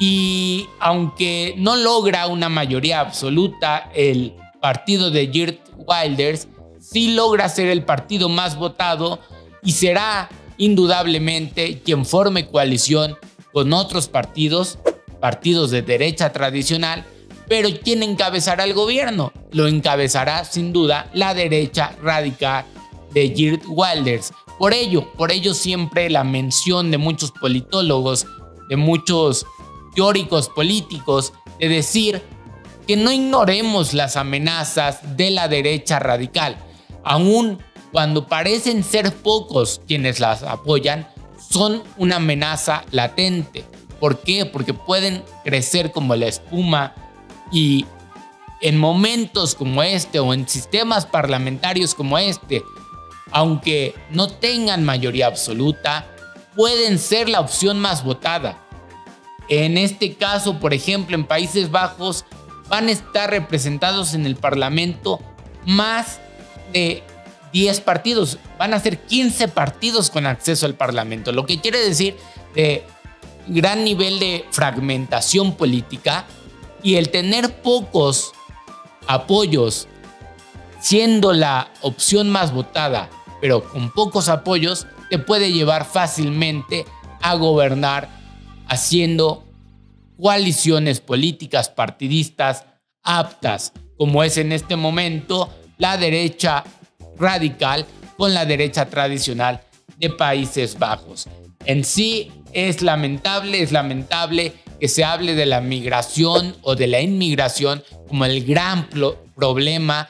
y 0.00 0.66
aunque 0.80 1.54
no 1.58 1.76
logra 1.76 2.26
una 2.26 2.48
mayoría 2.48 3.00
absoluta, 3.00 3.90
el 3.94 4.34
partido 4.60 5.10
de 5.10 5.30
Geert 5.30 5.60
Wilders 5.76 6.48
sí 6.80 7.12
logra 7.12 7.50
ser 7.50 7.68
el 7.68 7.84
partido 7.84 8.30
más 8.30 8.56
votado 8.56 9.20
y 9.62 9.72
será 9.72 10.30
indudablemente 10.56 11.80
quien 11.84 12.06
forme 12.06 12.48
coalición 12.48 13.18
con 13.52 13.74
otros 13.74 14.08
partidos, 14.08 14.78
partidos 15.20 15.70
de 15.70 15.82
derecha 15.82 16.32
tradicional, 16.32 17.04
pero 17.46 17.68
quien 17.82 18.02
encabezará 18.02 18.64
el 18.64 18.72
gobierno 18.72 19.34
lo 19.52 19.68
encabezará 19.68 20.46
sin 20.46 20.72
duda 20.72 21.10
la 21.12 21.34
derecha 21.34 21.94
radical 22.02 22.64
de 23.12 23.34
Geert 23.36 23.64
Wilders. 23.68 24.32
Por 24.58 24.72
ello, 24.72 25.12
por 25.12 25.30
ello 25.30 25.52
siempre 25.52 26.08
la 26.08 26.24
mención 26.24 26.90
de 26.90 26.96
muchos 26.96 27.32
politólogos, 27.32 28.26
de 28.70 28.76
muchos 28.76 29.44
teóricos 29.94 30.48
políticos 30.48 31.32
de 31.58 31.68
decir 31.68 32.22
que 32.86 32.96
no 32.96 33.12
ignoremos 33.12 33.94
las 33.94 34.16
amenazas 34.16 35.16
de 35.16 35.30
la 35.30 35.48
derecha 35.48 35.98
radical, 35.98 36.56
aun 37.04 37.58
cuando 37.92 38.26
parecen 38.26 38.84
ser 38.84 39.14
pocos 39.14 39.80
quienes 39.86 40.20
las 40.20 40.42
apoyan, 40.42 41.08
son 41.50 41.82
una 41.96 42.16
amenaza 42.16 42.84
latente. 42.90 43.64
¿Por 43.98 44.20
qué? 44.20 44.46
Porque 44.46 44.74
pueden 44.74 45.24
crecer 45.44 45.90
como 45.90 46.14
la 46.16 46.26
espuma 46.26 46.94
y 47.52 47.84
en 48.60 48.78
momentos 48.78 49.54
como 49.54 49.82
este 49.82 50.20
o 50.20 50.32
en 50.32 50.48
sistemas 50.48 51.06
parlamentarios 51.06 51.94
como 51.94 52.18
este, 52.18 52.62
aunque 53.32 53.94
no 54.10 54.28
tengan 54.28 54.84
mayoría 54.84 55.26
absoluta, 55.26 56.06
pueden 56.56 56.98
ser 56.98 57.28
la 57.28 57.40
opción 57.40 57.78
más 57.78 58.04
votada. 58.04 58.58
En 59.50 59.76
este 59.76 60.14
caso, 60.14 60.60
por 60.60 60.72
ejemplo, 60.72 61.16
en 61.16 61.24
Países 61.24 61.72
Bajos 61.72 62.24
van 62.68 62.86
a 62.86 62.92
estar 62.92 63.28
representados 63.28 64.14
en 64.14 64.24
el 64.24 64.36
Parlamento 64.36 65.18
más 65.66 66.20
de 66.72 67.02
10 67.52 67.80
partidos. 67.80 68.38
Van 68.60 68.72
a 68.74 68.80
ser 68.80 69.00
15 69.00 69.48
partidos 69.48 70.08
con 70.08 70.24
acceso 70.24 70.66
al 70.66 70.74
Parlamento, 70.74 71.32
lo 71.32 71.46
que 71.46 71.60
quiere 71.60 71.80
decir 71.80 72.16
de 72.54 72.84
gran 73.48 73.82
nivel 73.82 74.20
de 74.20 74.44
fragmentación 74.52 75.56
política 75.56 76.26
y 76.84 76.94
el 76.94 77.10
tener 77.10 77.60
pocos 77.60 78.32
apoyos 79.08 79.88
siendo 80.80 81.32
la 81.32 81.72
opción 81.82 82.30
más 82.30 82.54
votada, 82.54 83.10
pero 83.40 83.68
con 83.68 83.90
pocos 83.90 84.28
apoyos, 84.28 84.86
te 85.10 85.18
puede 85.18 85.52
llevar 85.52 85.84
fácilmente 85.84 86.84
a 87.20 87.34
gobernar 87.34 88.19
haciendo 88.70 89.44
coaliciones 90.16 91.00
políticas 91.00 91.68
partidistas 91.68 92.64
aptas, 93.02 93.72
como 93.98 94.22
es 94.22 94.38
en 94.38 94.52
este 94.52 94.76
momento 94.76 95.52
la 95.76 95.96
derecha 95.96 96.62
radical 97.18 97.84
con 98.16 98.32
la 98.32 98.46
derecha 98.46 98.86
tradicional 98.88 99.60
de 99.98 100.10
Países 100.10 100.78
Bajos. 100.78 101.28
En 101.66 101.84
sí 101.84 102.30
es 102.52 102.80
lamentable, 102.80 103.60
es 103.60 103.72
lamentable 103.72 104.52
que 104.78 104.88
se 104.88 105.02
hable 105.02 105.34
de 105.34 105.46
la 105.46 105.60
migración 105.60 106.54
o 106.62 106.76
de 106.76 106.86
la 106.86 107.00
inmigración 107.00 107.82
como 108.08 108.24
el 108.24 108.44
gran 108.44 108.88
problema 109.34 110.08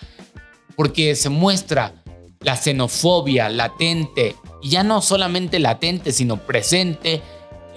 porque 0.76 1.14
se 1.14 1.31
muestra 1.31 1.95
la 2.40 2.57
xenofobia 2.57 3.49
latente, 3.49 4.37
y 4.62 4.71
ya 4.71 4.83
no 4.83 5.00
solamente 5.00 5.59
latente, 5.59 6.12
sino 6.12 6.38
presente 6.38 7.23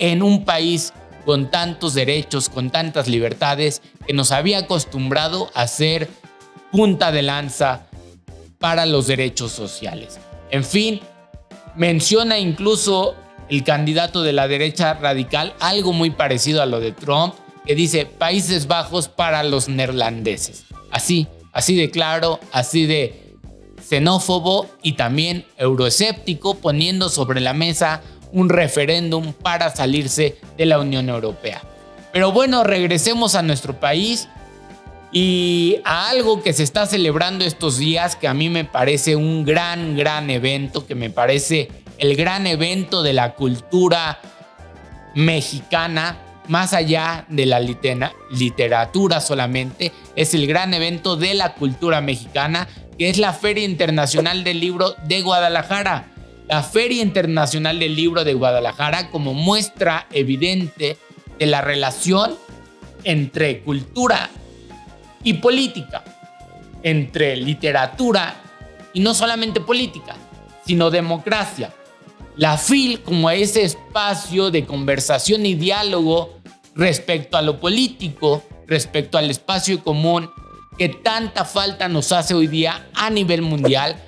en 0.04 0.22
un 0.22 0.44
país 0.44 0.92
con 1.24 1.50
tantos 1.50 1.94
derechos, 1.94 2.50
con 2.50 2.72
tantas 2.72 3.08
libertades, 3.08 3.82
que 4.06 4.12
nos 4.12 4.34
había 4.34 4.58
acostumbrado 4.58 5.50
a 5.56 5.66
ser 5.66 6.10
punta 6.74 7.14
de 7.14 7.22
lanza 7.22 7.88
para 8.60 8.86
los 8.86 9.08
derechos 9.08 9.54
sociales. 9.54 10.20
En 10.52 10.66
fin, 10.66 11.00
menciona 11.78 12.38
incluso 12.38 13.16
el 13.48 13.64
candidato 13.64 14.24
de 14.24 14.34
la 14.34 14.50
derecha 14.50 14.94
radical 14.96 15.54
algo 15.62 15.94
muy 15.94 16.10
parecido 16.10 16.62
a 16.62 16.66
lo 16.66 16.82
de 16.82 16.92
Trump, 16.92 17.34
que 17.66 17.74
dice 17.74 18.06
Países 18.06 18.68
Bajos 18.68 19.08
para 19.08 19.42
los 19.44 19.70
neerlandeses. 19.70 20.66
Así, 20.92 21.28
así 21.54 21.78
de 21.78 21.90
claro, 21.90 22.42
así 22.52 22.86
de 22.88 23.38
xenófobo 23.82 24.70
y 24.82 24.94
también 24.94 25.46
euroescéptico, 25.58 26.56
poniendo 26.56 27.08
sobre 27.08 27.40
la 27.40 27.54
mesa 27.54 28.02
un 28.34 28.50
referéndum 28.50 29.32
para 29.32 29.74
salirse 29.74 30.36
de 30.58 30.66
la 30.66 30.80
Unión 30.80 31.08
Europea. 31.08 31.62
Pero 32.12 32.32
bueno, 32.32 32.63
regresemos 32.63 33.36
a 33.36 33.42
nuestro 33.42 33.80
país 33.80 34.28
y 35.12 35.78
a 35.86 36.10
algo 36.10 36.42
que 36.42 36.54
se 36.54 36.63
está 36.63 36.86
celebrando 36.88 37.46
estos 37.46 37.78
días 37.78 38.16
que 38.16 38.28
a 38.28 38.34
mí 38.34 38.50
me 38.50 38.66
parece 38.66 39.16
un 39.16 39.46
gran, 39.46 39.96
gran 39.96 40.30
evento, 40.30 40.86
que 40.86 40.96
me 40.96 41.12
parece 41.12 41.70
el 42.00 42.16
gran 42.16 42.48
evento 42.48 43.04
de 43.04 43.13
la 43.13 43.36
cultura 43.36 44.20
mexicana, 45.16 46.18
más 46.48 46.74
allá 46.74 47.25
de 47.30 47.46
la 47.46 47.60
literatura 47.60 49.22
solamente, 49.22 49.92
es 50.16 50.34
el 50.34 50.48
gran 50.48 50.74
evento 50.74 51.16
de 51.16 51.36
la 51.36 51.54
cultura 51.54 52.02
mexicana, 52.02 52.68
que 52.98 53.10
es 53.10 53.18
la 53.18 53.34
Feria 53.34 53.63
Internacional 53.63 54.44
del 54.44 54.60
Libro 54.60 54.96
de 55.08 55.22
Guadalajara. 55.22 56.12
La 56.48 56.62
Feria 56.62 57.02
Internacional 57.02 57.80
del 57.80 57.96
Libro 57.96 58.24
de 58.24 58.34
Guadalajara 58.34 59.10
como 59.10 59.34
muestra 59.34 60.08
evidente 60.12 60.98
de 61.39 61.46
la 61.46 61.62
relación 61.62 62.36
entre 63.04 63.62
cultura 63.62 64.30
y 65.24 65.34
política, 65.34 66.04
entre 66.84 67.36
literatura 67.38 68.36
y 68.94 69.00
no 69.00 69.13
solamente 69.13 69.62
política, 69.62 70.15
sino 70.65 70.91
democracia. 70.91 71.74
La 72.36 72.58
FIL 72.58 73.02
como 73.02 73.30
ese 73.30 73.63
espacio 73.63 74.52
de 74.52 74.65
conversación 74.65 75.46
y 75.46 75.56
diálogo 75.56 76.39
respecto 76.76 77.38
a 77.38 77.41
lo 77.41 77.60
político, 77.60 78.44
respecto 78.67 79.17
al 79.17 79.30
espacio 79.30 79.84
común 79.84 80.30
que 80.78 80.89
tanta 80.89 81.46
falta 81.46 81.88
nos 81.88 82.12
hace 82.12 82.34
hoy 82.34 82.48
día 82.48 82.89
a 82.96 83.10
nivel 83.10 83.44
mundial, 83.44 84.02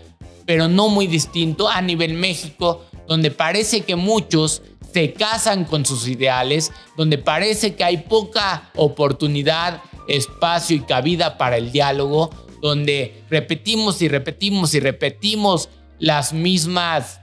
pero 0.45 0.67
no 0.67 0.89
muy 0.89 1.07
distinto 1.07 1.69
a 1.69 1.81
nivel 1.81 2.13
México, 2.13 2.85
donde 3.07 3.31
parece 3.31 3.81
que 3.81 3.95
muchos 3.95 4.61
se 4.93 5.13
casan 5.13 5.65
con 5.65 5.85
sus 5.85 6.07
ideales, 6.07 6.71
donde 6.97 7.17
parece 7.17 7.75
que 7.75 7.83
hay 7.83 7.97
poca 7.97 8.71
oportunidad, 8.75 9.81
espacio 10.07 10.77
y 10.77 10.81
cabida 10.81 11.37
para 11.37 11.57
el 11.57 11.71
diálogo, 11.71 12.29
donde 12.61 13.23
repetimos 13.29 14.01
y 14.01 14.07
repetimos 14.07 14.73
y 14.73 14.79
repetimos 14.79 15.69
las 15.99 16.33
mismas 16.33 17.19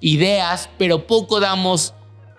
ideas, 0.00 0.68
pero 0.78 1.06
poco 1.06 1.40
damos 1.40 1.94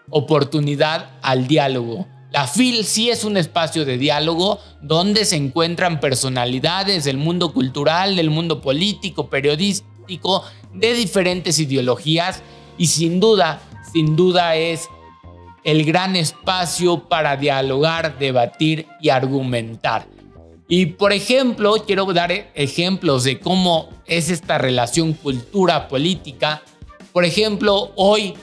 oportunidad 0.09 1.11
al 1.21 1.47
diálogo. 1.47 2.07
La 2.31 2.47
FIL 2.47 2.85
sí 2.85 3.09
es 3.09 3.23
un 3.25 3.35
espacio 3.35 3.83
de 3.83 3.97
diálogo 3.97 4.59
donde 4.81 5.25
se 5.25 5.35
encuentran 5.35 5.99
personalidades 5.99 7.03
del 7.03 7.17
mundo 7.17 7.53
cultural, 7.53 8.15
del 8.15 8.29
mundo 8.29 8.61
político, 8.61 9.29
de 10.73 10.93
diferentes 10.93 11.59
ideologías 11.59 12.41
y 12.77 12.87
sin 12.87 13.19
duda, 13.19 13.61
sin 13.93 14.15
duda 14.15 14.55
es 14.55 14.89
el 15.63 15.85
gran 15.85 16.15
espacio 16.15 17.07
para 17.07 17.37
dialogar, 17.37 18.17
debatir 18.17 18.87
y 18.99 19.09
argumentar. 19.09 20.07
Y 20.67 20.87
por 20.87 21.11
ejemplo, 21.11 21.83
quiero 21.85 22.05
dar 22.13 22.31
ejemplos 22.55 23.25
de 23.25 23.39
cómo 23.39 23.89
es 24.05 24.29
esta 24.29 24.57
relación 24.57 25.13
cultura-política. 25.13 26.63
Por 27.11 27.25
ejemplo, 27.25 27.91
hoy 27.95 28.35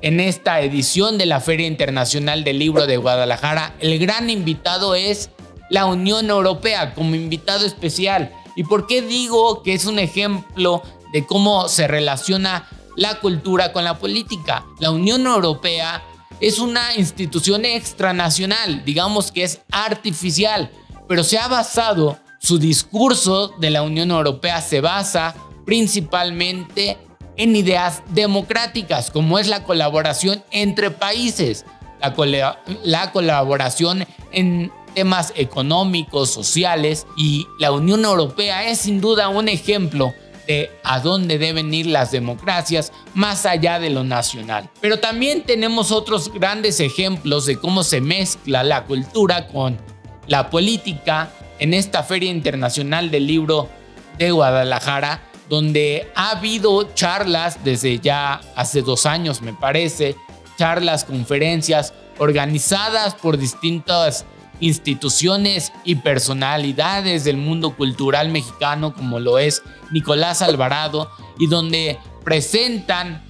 en 0.00 0.20
esta 0.20 0.60
edición 0.60 1.18
de 1.18 1.26
la 1.26 1.40
Feria 1.40 1.66
Internacional 1.66 2.44
del 2.44 2.58
Libro 2.58 2.86
de 2.86 2.96
Guadalajara, 2.96 3.74
el 3.80 3.98
gran 3.98 4.28
invitado 4.28 4.94
es 4.94 5.30
la 5.70 5.86
Unión 5.86 6.30
Europea 6.30 6.94
como 6.94 7.14
invitado 7.14 7.64
especial. 7.64 8.32
¿Y 8.56 8.64
por 8.64 8.86
qué 8.86 9.02
digo 9.02 9.62
que 9.62 9.74
es 9.74 9.86
un 9.86 9.98
ejemplo 9.98 10.82
de 11.12 11.26
cómo 11.26 11.68
se 11.68 11.86
relaciona 11.88 12.68
la 12.96 13.20
cultura 13.20 13.72
con 13.72 13.84
la 13.84 13.98
política? 13.98 14.64
La 14.78 14.90
Unión 14.90 15.26
Europea 15.26 16.02
es 16.40 16.58
una 16.58 16.94
institución 16.96 17.64
extranacional, 17.64 18.84
digamos 18.84 19.32
que 19.32 19.44
es 19.44 19.60
artificial, 19.70 20.70
pero 21.08 21.24
se 21.24 21.38
ha 21.38 21.48
basado, 21.48 22.18
su 22.40 22.58
discurso 22.58 23.48
de 23.58 23.70
la 23.70 23.82
Unión 23.82 24.10
Europea 24.10 24.60
se 24.60 24.80
basa 24.80 25.34
principalmente 25.64 26.96
en 27.36 27.56
ideas 27.56 28.02
democráticas, 28.10 29.10
como 29.10 29.38
es 29.38 29.48
la 29.48 29.64
colaboración 29.64 30.42
entre 30.50 30.90
países, 30.90 31.64
la, 32.00 33.12
colaboración 33.12 34.06
en 34.32 34.72
temas 34.94 35.32
económicos, 35.36 36.30
sociales, 36.30 37.06
y 37.16 37.46
la 37.58 37.72
Unión 37.72 38.04
Europea 38.04 38.68
es 38.68 38.78
sin 38.78 39.00
duda 39.00 39.28
un 39.28 39.48
ejemplo 39.48 40.12
de 40.48 40.70
a 40.82 40.98
dónde 41.00 41.38
deben 41.38 41.72
ir 41.74 41.86
las 41.86 42.10
democracias 42.10 42.90
más 43.14 43.44
allá 43.44 43.78
de 43.78 43.90
lo 43.90 44.02
nacional. 44.02 44.68
Pero 44.80 44.98
también 44.98 45.42
tenemos 45.42 45.92
otros 45.92 46.32
grandes 46.32 46.80
ejemplos 46.80 47.44
de 47.44 47.58
cómo 47.58 47.84
se 47.84 48.00
mezcla 48.00 48.64
la 48.64 48.84
cultura 48.84 49.46
con 49.46 49.78
la 50.26 50.48
política 50.48 51.30
en 51.58 51.74
esta 51.74 52.02
Feria 52.02 52.30
Internacional 52.30 53.10
del 53.10 53.26
Libro 53.26 53.68
de 54.16 54.30
Guadalajara, 54.30 55.22
donde 55.50 56.10
ha 56.14 56.30
habido 56.30 56.94
charlas 56.94 57.62
desde 57.62 57.98
ya 57.98 58.40
hace 58.56 58.80
dos 58.80 59.04
años, 59.04 59.42
me 59.42 59.52
parece, 59.52 60.16
charlas, 60.56 61.04
conferencias 61.04 61.92
organizadas 62.18 63.14
por 63.14 63.36
distintas 63.36 64.24
instituciones 64.60 65.72
y 65.84 65.96
personalidades 65.96 67.24
del 67.24 67.36
mundo 67.36 67.76
cultural 67.76 68.30
mexicano 68.30 68.94
como 68.94 69.20
lo 69.20 69.38
es 69.38 69.62
Nicolás 69.90 70.42
Alvarado 70.42 71.10
y 71.38 71.46
donde 71.46 71.98
presentan 72.24 73.24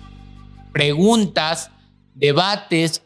preguntas, 0.72 1.70
debates 2.14 3.02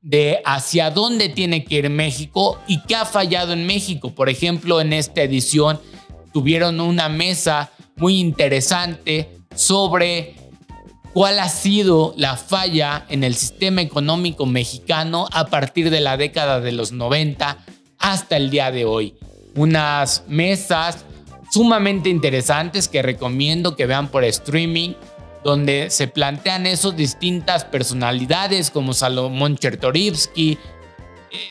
de 0.00 0.42
hacia 0.44 0.90
dónde 0.90 1.28
tiene 1.30 1.64
que 1.64 1.76
ir 1.76 1.90
México 1.90 2.60
y 2.68 2.82
qué 2.82 2.94
ha 2.94 3.06
fallado 3.06 3.52
en 3.52 3.66
México. 3.66 4.14
Por 4.14 4.28
ejemplo, 4.28 4.80
en 4.80 4.92
esta 4.92 5.22
edición 5.22 5.80
tuvieron 6.32 6.80
una 6.80 7.08
mesa 7.08 7.70
muy 7.96 8.20
interesante 8.20 9.30
sobre 9.54 10.34
cuál 11.14 11.38
ha 11.38 11.48
sido 11.48 12.12
la 12.16 12.36
falla 12.36 13.06
en 13.08 13.22
el 13.22 13.36
sistema 13.36 13.80
económico 13.80 14.46
mexicano 14.46 15.28
a 15.32 15.46
partir 15.46 15.88
de 15.90 16.00
la 16.00 16.16
década 16.16 16.60
de 16.60 16.72
los 16.72 16.90
90 16.90 17.58
hasta 18.00 18.36
el 18.36 18.50
día 18.50 18.72
de 18.72 18.84
hoy. 18.84 19.14
Unas 19.54 20.24
mesas 20.26 21.04
sumamente 21.52 22.08
interesantes 22.08 22.88
que 22.88 23.00
recomiendo 23.00 23.76
que 23.76 23.86
vean 23.86 24.08
por 24.08 24.24
streaming, 24.24 24.94
donde 25.44 25.88
se 25.90 26.08
plantean 26.08 26.66
esos 26.66 26.96
distintas 26.96 27.64
personalidades 27.64 28.72
como 28.72 28.92
Salomón 28.92 29.56
Chertorivsky, 29.56 30.52
eh, 30.52 30.58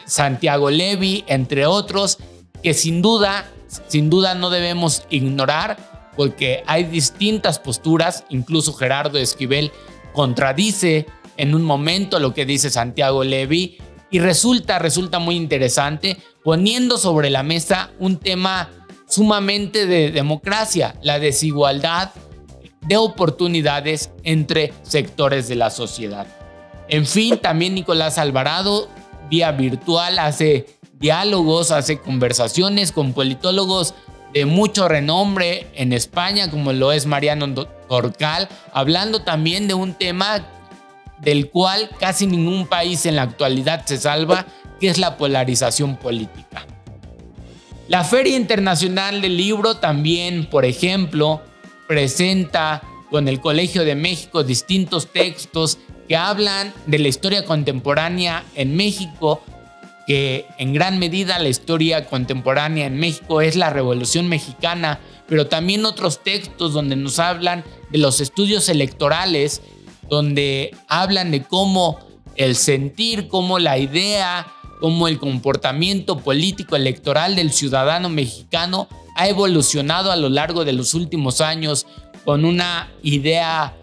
Santiago 0.06 0.70
Levi, 0.70 1.24
entre 1.28 1.66
otros, 1.66 2.18
que 2.62 2.74
sin 2.74 3.02
duda, 3.02 3.50
sin 3.88 4.10
duda 4.10 4.36
no 4.36 4.50
debemos 4.50 5.04
ignorar 5.10 5.93
porque 6.16 6.64
hay 6.68 6.84
distintas 6.86 7.60
posturas, 7.60 8.26
incluso 8.30 8.74
Gerardo 8.74 9.18
Esquivel 9.18 9.72
contradice 10.14 11.08
en 11.38 11.56
un 11.56 11.64
momento 11.64 12.20
lo 12.20 12.34
que 12.34 12.46
dice 12.46 12.70
Santiago 12.70 13.24
Levi 13.24 13.78
y 14.12 14.20
resulta, 14.20 14.80
resulta 14.80 15.20
muy 15.20 15.36
interesante 15.36 16.18
poniendo 16.44 16.98
sobre 16.98 17.30
la 17.30 17.42
mesa 17.42 17.92
un 18.00 18.18
tema 18.18 18.70
sumamente 19.08 19.86
de 19.86 20.12
democracia, 20.12 20.96
la 21.02 21.20
desigualdad 21.20 22.12
de 22.82 22.98
oportunidades 22.98 24.12
entre 24.24 24.74
sectores 24.84 25.48
de 25.48 25.56
la 25.56 25.70
sociedad. 25.70 26.28
En 26.90 27.06
fin, 27.06 27.38
también 27.38 27.76
Nicolás 27.76 28.18
Alvarado, 28.18 28.90
vía 29.30 29.52
virtual, 29.52 30.20
hace 30.20 30.66
diálogos, 31.00 31.72
hace 31.72 32.00
conversaciones 32.00 32.92
con 32.92 33.14
politólogos 33.14 33.96
de 34.34 34.46
mucho 34.46 34.88
renombre 34.88 35.68
en 35.76 35.94
España, 35.94 36.50
como 36.50 36.74
lo 36.74 36.92
es 36.92 37.06
Mariano 37.06 37.54
Torcal, 37.88 38.50
hablando 38.74 39.22
también 39.22 39.68
de 39.68 39.76
un 39.76 39.94
tema 39.94 40.44
del 41.20 41.50
cual 41.50 41.90
casi 42.00 42.26
ningún 42.26 42.68
país 42.68 43.06
en 43.06 43.16
la 43.16 43.22
actualidad 43.22 43.86
se 43.86 43.98
salva, 43.98 44.46
que 44.80 44.90
es 44.90 44.98
la 44.98 45.18
polarización 45.18 45.98
política. 45.98 46.66
La 47.88 48.04
Feria 48.04 48.36
Internacional 48.36 49.22
del 49.22 49.38
Libro 49.38 49.76
también, 49.78 50.46
por 50.50 50.66
ejemplo, 50.66 51.42
presenta 51.88 52.82
con 53.12 53.28
el 53.28 53.40
Colegio 53.40 53.86
de 53.86 53.96
México 53.96 54.44
distintos 54.44 55.12
textos 55.12 55.78
que 56.08 56.16
hablan 56.16 56.74
de 56.88 57.00
la 57.00 57.08
historia 57.08 57.46
contemporánea 57.46 58.44
en 58.56 58.76
México, 58.76 59.44
que 60.06 60.46
en 60.58 60.74
gran 60.74 61.00
medida 61.00 61.40
la 61.40 61.50
historia 61.50 62.06
contemporánea 62.06 62.86
en 62.86 62.98
México 62.98 63.42
es 63.42 63.56
la 63.56 63.70
Revolución 63.70 64.28
Mexicana, 64.28 65.00
pero 65.28 65.48
también 65.48 65.86
otros 65.86 66.24
textos 66.24 66.74
donde 66.74 66.96
nos 66.96 67.20
hablan 67.20 67.64
de 67.92 67.98
los 67.98 68.20
estudios 68.20 68.70
electorales, 68.70 69.62
donde 70.10 70.76
hablan 70.88 71.32
de 71.32 71.44
cómo 71.44 72.00
el 72.36 72.56
sentir, 72.56 73.28
cómo 73.28 73.60
la 73.60 73.78
idea, 73.78 74.48
cómo 74.80 75.08
el 75.08 75.20
comportamiento 75.20 76.18
político 76.18 76.76
electoral 76.76 77.36
del 77.36 77.54
ciudadano 77.54 78.10
mexicano 78.10 78.88
ha 79.16 79.28
evolucionado 79.28 80.12
a 80.12 80.16
lo 80.16 80.30
largo 80.30 80.66
de 80.66 80.74
los 80.74 80.94
últimos 80.94 81.40
años 81.40 81.86
con 82.26 82.46
una 82.46 82.92
idea, 83.04 83.76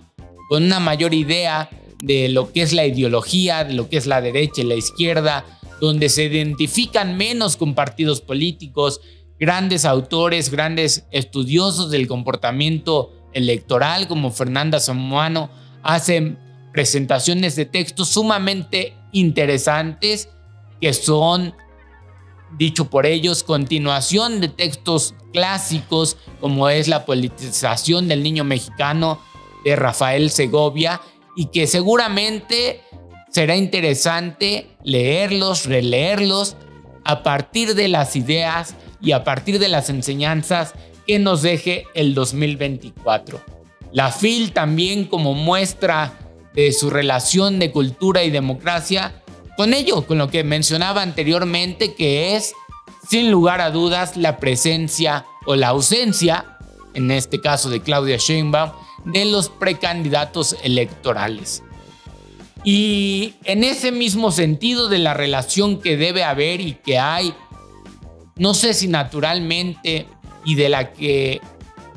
con 0.48 0.64
una 0.64 0.80
mayor 0.80 1.14
idea 1.14 1.70
de 2.02 2.28
lo 2.28 2.52
que 2.52 2.62
es 2.62 2.72
la 2.72 2.87
ideología, 2.87 3.64
de 3.64 3.74
lo 3.74 3.88
que 3.88 3.96
es 3.96 4.06
la 4.06 4.20
derecha 4.20 4.62
y 4.62 4.64
la 4.64 4.74
izquierda, 4.74 5.44
donde 5.81 6.09
se 6.09 6.25
identifican 6.25 7.16
menos 7.16 7.57
con 7.57 7.75
partidos 7.75 8.21
políticos, 8.21 9.01
grandes 9.38 9.85
autores, 9.85 10.51
grandes 10.51 11.07
estudiosos 11.11 11.90
del 11.90 12.07
comportamiento 12.07 13.12
electoral 13.33 14.07
como 14.07 14.31
Fernanda 14.31 14.81
Samuano 14.81 15.51
hacen 15.83 16.38
presentaciones 16.73 17.57
de 17.57 17.64
textos 17.64 18.09
sumamente 18.09 18.95
interesantes 19.12 20.29
que 20.81 20.93
son, 20.93 21.55
dicho 22.59 22.90
por 22.90 23.07
ellos, 23.07 23.43
continuación 23.43 24.40
de 24.40 24.49
textos 24.49 25.14
clásicos 25.33 26.16
como 26.40 26.69
es 26.69 26.88
la 26.88 27.05
politización 27.05 28.09
del 28.09 28.23
niño 28.23 28.45
mexicano 28.45 29.21
de 29.64 29.77
Rafael 29.77 30.31
Segovia 30.31 31.01
y 31.37 31.47
que 31.47 31.66
seguramente 31.66 32.83
será 33.31 33.57
interesante 33.57 34.66
leerlos, 34.85 35.66
releerlos 35.66 36.57
a 37.05 37.23
partir 37.23 37.75
de 37.75 37.88
las 37.88 38.16
ideas 38.16 38.75
y 39.01 39.12
a 39.12 39.25
partir 39.25 39.59
de 39.59 39.69
las 39.69 39.88
enseñanzas 39.88 40.75
que 41.07 41.19
nos 41.19 41.43
deje 41.43 41.87
el 41.95 42.14
2024. 42.14 43.40
La 43.93 44.12
FIL 44.12 44.53
también 44.53 45.07
como 45.07 45.35
muestra 45.35 46.12
de 46.55 46.73
su 46.73 46.90
relación 46.90 47.59
de 47.59 47.71
cultura 47.71 48.23
y 48.25 48.31
democracia 48.31 49.14
con 49.57 49.75
ello, 49.75 50.07
con 50.07 50.19
lo 50.19 50.29
que 50.29 50.45
mencionaba 50.45 51.03
anteriormente, 51.03 51.95
que 51.95 52.37
es 52.37 52.55
sin 53.09 53.31
lugar 53.31 53.61
a 53.61 53.71
dudas 53.71 54.16
la 54.16 54.38
presencia 54.38 55.27
o 55.47 55.57
la 55.57 55.69
ausencia, 55.69 56.59
en 56.95 57.11
este 57.11 57.40
caso 57.40 57.69
de 57.71 57.81
Claudia 57.81 58.16
Sheinbaum, 58.16 58.71
de 59.05 59.25
los 59.25 59.49
precandidatos 59.49 60.57
electorales. 60.62 61.62
Y 62.64 63.35
en 63.44 63.64
ese 63.64 63.90
mismo 63.90 64.33
sentido 64.33 64.88
de 64.88 64.99
la 64.99 65.14
relación 65.14 65.81
que 65.81 65.96
debe 65.96 66.25
haber 66.25 66.61
y 66.61 66.75
que 66.75 66.99
hay, 66.99 67.35
no 68.37 68.55
sé 68.55 68.75
si 68.75 68.88
naturalmente 68.88 70.07
y 70.44 70.55
de 70.55 70.68
la 70.68 70.92
que 70.92 71.40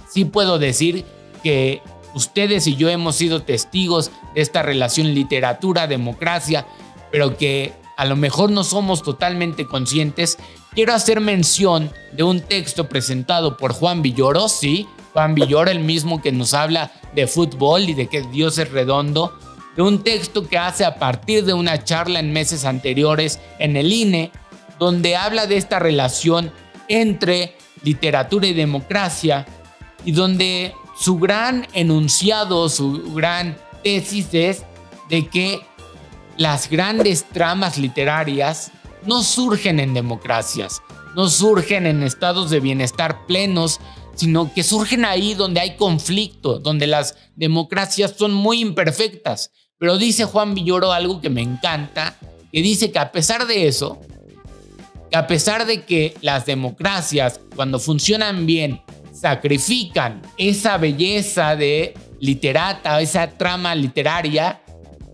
sí 0.10 0.26
puedo 0.26 0.60
decir 0.60 1.06
que 1.43 1.82
ustedes 2.13 2.67
y 2.67 2.76
yo 2.76 2.89
hemos 2.89 3.15
sido 3.15 3.41
testigos 3.43 4.12
de 4.36 4.41
esta 4.41 4.62
relación 4.62 5.13
literatura-democracia, 5.13 6.65
pero 7.12 7.38
que 7.38 7.73
a 7.97 8.06
lo 8.06 8.15
mejor 8.15 8.52
no 8.52 8.63
somos 8.63 9.04
totalmente 9.04 9.65
conscientes, 9.65 10.38
quiero 10.73 10.93
hacer 10.93 11.19
mención 11.19 11.91
de 12.13 12.23
un 12.23 12.41
texto 12.41 12.88
presentado 12.88 13.58
por 13.58 13.73
Juan 13.73 14.02
Villoro, 14.02 14.49
sí, 14.49 14.88
Juan 15.13 15.36
Villoro, 15.36 15.69
el 15.69 15.80
mismo 15.80 16.21
que 16.21 16.32
nos 16.32 16.54
habla 16.54 16.91
de 17.13 17.28
fútbol 17.28 17.89
y 17.89 17.93
de 17.93 18.08
que 18.08 18.21
Dios 18.21 18.58
es 18.58 18.71
redondo, 18.71 19.38
de 19.75 19.81
un 19.81 20.03
texto 20.03 20.47
que 20.47 20.57
hace 20.57 20.86
a 20.86 20.95
partir 20.95 21.45
de 21.45 21.53
una 21.53 21.83
charla 21.83 22.19
en 22.19 22.31
meses 22.31 22.65
anteriores 22.65 23.39
en 23.59 23.75
el 23.75 23.91
INE, 23.91 24.31
donde 24.79 25.15
habla 25.15 25.47
de 25.47 25.57
esta 25.57 25.79
relación 25.79 26.51
entre 26.88 27.55
literatura 27.83 28.47
y 28.47 28.53
democracia 28.53 29.45
y 30.05 30.12
donde 30.12 30.73
su 30.97 31.17
gran 31.17 31.67
enunciado, 31.73 32.69
su 32.69 33.13
gran 33.13 33.57
tesis 33.83 34.27
es 34.33 34.63
de 35.09 35.27
que 35.27 35.62
las 36.38 36.69
grandes 36.69 37.25
tramas 37.25 37.77
literarias 37.77 38.71
no 39.05 39.23
surgen 39.23 39.79
en 39.79 39.93
democracias, 39.93 40.81
no 41.15 41.29
surgen 41.29 41.86
en 41.86 42.03
estados 42.03 42.49
de 42.49 42.59
bienestar 42.59 43.25
plenos, 43.27 43.79
sino 44.15 44.53
que 44.53 44.63
surgen 44.63 45.05
ahí 45.05 45.33
donde 45.33 45.59
hay 45.59 45.75
conflicto, 45.75 46.59
donde 46.59 46.88
las 46.88 47.15
democracias 47.36 48.15
son 48.17 48.33
muy 48.33 48.62
imperfectas. 48.62 49.51
Pero 49.84 49.98
dice 49.98 50.24
Juan 50.24 50.56
Villoro 50.56 50.93
algo 50.93 51.19
que 51.19 51.30
me 51.30 51.41
encanta, 51.41 52.15
que 52.54 52.62
dice 52.62 52.89
que 52.89 53.00
a 53.00 53.12
pesar 53.12 53.46
de 53.46 53.67
eso, 53.67 54.00
que 55.12 55.17
a 55.17 55.28
pesar 55.28 55.65
de 55.65 55.84
que 55.84 56.15
las 56.22 56.46
democracias, 56.46 57.41
cuando 57.54 57.80
funcionan 57.80 58.46
bien, 58.46 58.82
sacrifican 59.12 60.22
esa 60.38 60.78
belleza 60.78 61.58
de 61.58 61.96
literata, 62.22 63.02
esa 63.02 63.32
trama 63.32 63.76
literaria, 63.76 64.62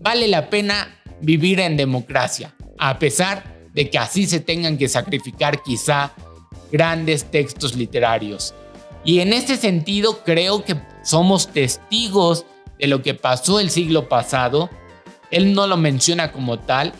vale 0.02 0.28
la 0.28 0.48
pena 0.48 1.00
vivir 1.20 1.58
en 1.58 1.76
democracia, 1.76 2.54
a 2.78 2.96
pesar 3.00 3.66
de 3.74 3.90
que 3.90 3.98
así 3.98 4.24
se 4.28 4.38
tengan 4.38 4.78
que 4.78 4.88
sacrificar 4.88 5.64
quizá 5.64 6.12
grandes 6.70 7.28
textos 7.28 7.74
literarios. 7.74 8.54
Y 9.04 9.18
en 9.18 9.32
este 9.32 9.56
sentido 9.56 10.22
creo 10.22 10.64
que 10.64 10.76
somos 11.02 11.48
testigos 11.48 12.46
de 12.80 12.86
lo 12.86 13.02
que 13.02 13.14
pasó 13.14 13.60
el 13.60 13.70
siglo 13.70 14.08
pasado. 14.08 14.70
Él 15.30 15.54
no 15.54 15.66
lo 15.66 15.76
menciona 15.76 16.32
como 16.32 16.58
tal, 16.58 16.92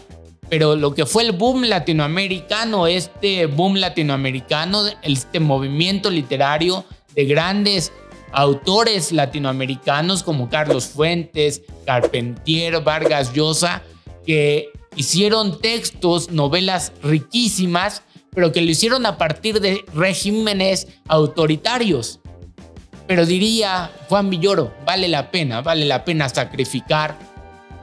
pero 0.48 0.76
lo 0.76 0.94
que 0.94 1.06
fue 1.06 1.24
el 1.24 1.32
boom 1.32 1.64
latinoamericano, 1.64 2.86
este 2.86 3.46
boom 3.46 3.76
latinoamericano, 3.76 4.84
este 5.02 5.40
movimiento 5.40 6.10
literario 6.10 6.84
de 7.14 7.24
grandes 7.24 7.92
autores 8.32 9.12
latinoamericanos 9.12 10.22
como 10.22 10.48
Carlos 10.48 10.86
Fuentes, 10.86 11.62
Carpentier, 11.84 12.82
Vargas 12.82 13.32
Llosa, 13.32 13.82
que 14.24 14.68
hicieron 14.96 15.60
textos, 15.60 16.30
novelas 16.30 16.92
riquísimas, 17.02 18.02
pero 18.32 18.52
que 18.52 18.60
lo 18.60 18.70
hicieron 18.70 19.06
a 19.06 19.18
partir 19.18 19.60
de 19.60 19.84
regímenes 19.94 20.86
autoritarios. 21.08 22.19
Pero 23.10 23.26
diría 23.26 23.90
Juan 24.08 24.30
Villoro, 24.30 24.72
vale 24.86 25.08
la 25.08 25.32
pena, 25.32 25.62
vale 25.62 25.84
la 25.84 26.04
pena 26.04 26.28
sacrificar 26.28 27.16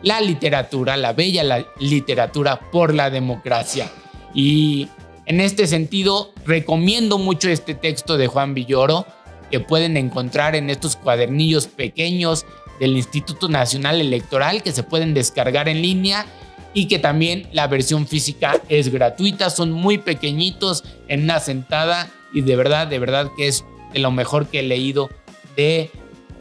la 0.02 0.22
literatura, 0.22 0.96
la 0.96 1.12
bella 1.12 1.66
literatura 1.82 2.58
por 2.72 2.94
la 2.94 3.10
democracia. 3.10 3.92
Y 4.34 4.88
en 5.26 5.42
este 5.42 5.68
sentido, 5.68 6.32
recomiendo 6.46 7.18
mucho 7.18 7.50
este 7.50 7.74
texto 7.74 8.16
de 8.16 8.28
Juan 8.28 8.54
Villoro 8.54 9.06
que 9.52 9.60
pueden 9.60 9.98
encontrar 9.98 10.56
en 10.56 10.70
estos 10.70 10.96
cuadernillos 10.96 11.68
pequeños 11.68 12.46
del 12.80 12.96
Instituto 12.96 13.50
Nacional 13.50 14.00
Electoral 14.00 14.64
que 14.64 14.72
se 14.72 14.84
pueden 14.84 15.14
descargar 15.14 15.68
en 15.68 15.82
línea 15.82 16.26
y 16.74 16.88
que 16.88 17.00
también 17.00 17.50
la 17.52 17.68
versión 17.68 18.08
física 18.08 18.62
es 18.70 18.88
gratuita, 18.94 19.50
son 19.50 19.74
muy 19.74 19.98
pequeñitos 19.98 20.86
en 21.10 21.24
una 21.24 21.42
sentada 21.42 22.10
y 22.34 22.40
de 22.44 22.56
verdad, 22.56 22.88
de 22.88 23.00
verdad 23.00 23.30
que 23.36 23.50
es 23.50 23.66
de 23.94 24.00
lo 24.00 24.12
mejor 24.12 24.48
que 24.48 24.60
he 24.60 24.64
leído 24.64 25.10
de 25.56 25.92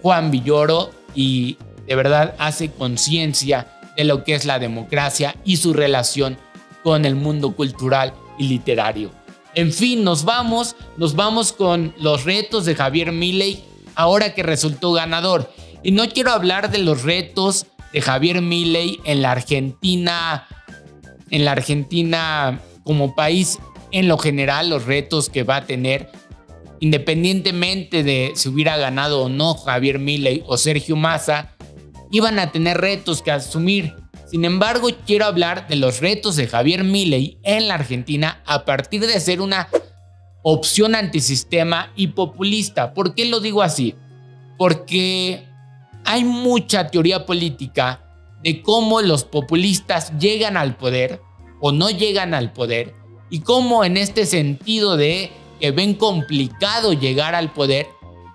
Juan 0.03 0.31
Villoro 0.31 0.91
y 1.15 1.57
de 1.87 1.95
verdad 1.95 2.35
hace 2.39 2.71
conciencia 2.71 3.73
de 3.97 4.05
lo 4.05 4.25
que 4.25 4.35
es 4.35 4.45
la 4.45 4.59
democracia 4.59 5.37
y 5.45 5.57
su 5.57 5.73
relación 5.73 6.37
con 6.83 7.05
el 7.05 7.17
mundo 7.17 7.57
cultural 7.57 8.13
y 8.39 8.49
literario. 8.49 9.11
En 9.55 9.73
fin, 9.73 10.05
nos 10.05 10.25
vamos, 10.25 10.77
nos 10.99 11.17
vamos 11.17 11.53
con 11.53 11.95
los 11.99 12.25
retos 12.25 12.67
de 12.67 12.75
Javier 12.75 13.11
Milei 13.11 13.65
ahora 13.95 14.35
que 14.35 14.43
resultó 14.43 14.93
ganador. 14.93 15.51
Y 15.83 15.93
no 15.93 16.09
quiero 16.09 16.31
hablar 16.31 16.71
de 16.71 16.79
los 16.79 17.03
retos 17.03 17.67
de 17.93 18.03
Javier 18.03 18.43
Milei 18.43 19.01
en 19.05 19.23
la 19.23 19.33
Argentina, 19.33 20.47
en 21.31 21.45
la 21.45 21.53
Argentina 21.53 22.61
como 22.85 23.15
país 23.15 23.59
en 23.93 24.09
lo 24.09 24.19
general, 24.19 24.69
los 24.69 24.85
retos 24.85 25.31
que 25.31 25.43
va 25.43 25.57
a 25.57 25.67
tener, 25.67 26.11
independientemente 26.81 28.03
de 28.03 28.33
si 28.35 28.49
hubiera 28.49 28.77
ganado 28.77 29.23
o 29.23 29.29
no 29.29 29.55
Javier 29.55 29.99
Milei 29.99 30.43
o 30.47 30.57
Sergio 30.57 30.97
Massa, 30.97 31.57
iban 32.11 32.39
a 32.39 32.53
tener 32.53 32.79
retos 32.79 33.23
que 33.23 33.31
asumir. 33.31 33.95
Sin 34.31 34.45
embargo, 34.45 34.89
quiero 35.07 35.27
hablar 35.27 35.69
de 35.69 35.77
los 35.77 36.01
retos 36.01 36.37
de 36.37 36.47
Javier 36.47 36.85
Milei 36.85 37.39
en 37.43 37.69
la 37.69 37.75
Argentina 37.75 38.43
a 38.45 38.65
partir 38.65 39.07
de 39.07 39.21
ser 39.21 39.41
una 39.41 39.69
opción 40.43 40.95
antisistema 40.95 41.93
y 41.97 42.09
populista. 42.09 42.95
¿Por 42.95 43.15
qué 43.15 43.25
lo 43.25 43.41
digo 43.41 43.63
así? 43.63 43.95
Porque 44.59 45.45
hay 46.05 46.25
mucha 46.25 46.89
teoría 46.89 47.27
política 47.27 48.03
de 48.43 48.63
cómo 48.63 49.01
los 49.03 49.25
populistas 49.25 50.17
llegan 50.19 50.57
al 50.57 50.77
poder 50.77 51.21
o 51.61 51.73
no 51.73 51.91
llegan 51.91 52.35
al 52.35 52.53
poder 52.53 52.95
y 53.31 53.41
cómo 53.41 53.85
en 53.85 53.97
este 53.97 54.27
sentido 54.27 54.97
de 54.97 55.31
que 55.61 55.71
ven 55.71 55.95
complicado 55.95 56.93
llegar 56.93 57.35
al 57.35 57.53
poder, 57.53 57.87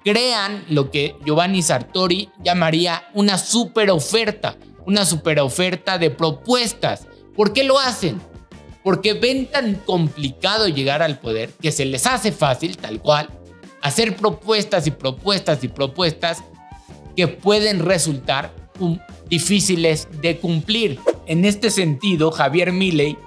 crean 0.04 0.64
lo 0.70 0.90
que 0.92 1.16
Giovanni 1.26 1.62
Sartori 1.62 2.30
llamaría 2.44 3.04
una 3.14 3.38
super 3.38 3.92
oferta, 3.92 4.56
una 4.86 5.06
super 5.06 5.40
oferta 5.40 5.98
de 5.98 6.10
propuestas. 6.10 7.08
¿Por 7.36 7.54
qué 7.54 7.64
lo 7.64 7.80
hacen? 7.80 8.22
Porque 8.84 9.14
ven 9.14 9.46
tan 9.46 9.76
complicado 9.76 10.68
llegar 10.68 11.04
al 11.04 11.20
poder 11.20 11.52
que 11.62 11.72
se 11.72 11.86
les 11.86 12.08
hace 12.08 12.32
fácil, 12.32 12.78
tal 12.78 13.00
cual, 13.00 13.30
hacer 13.82 14.16
propuestas 14.16 14.88
y 14.88 14.92
propuestas 14.92 15.64
y 15.64 15.68
propuestas 15.68 16.44
que 17.16 17.28
pueden 17.28 17.80
resultar 17.80 18.54
difíciles 19.30 20.08
de 20.22 20.40
cumplir. 20.40 21.00
En 21.28 21.46
este 21.46 21.70
sentido, 21.70 22.32
Javier 22.32 22.72
Milei 22.72 23.18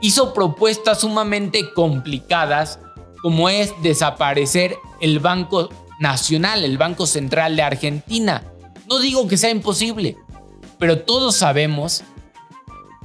hizo 0.00 0.34
propuestas 0.34 1.00
sumamente 1.00 1.72
complicadas 1.72 2.78
como 3.24 3.48
es 3.48 3.72
desaparecer 3.80 4.76
el 5.00 5.18
Banco 5.18 5.70
Nacional, 5.98 6.62
el 6.62 6.76
Banco 6.76 7.06
Central 7.06 7.56
de 7.56 7.62
Argentina. 7.62 8.44
No 8.86 8.98
digo 8.98 9.26
que 9.26 9.38
sea 9.38 9.48
imposible, 9.48 10.18
pero 10.78 10.98
todos 10.98 11.36
sabemos 11.36 12.04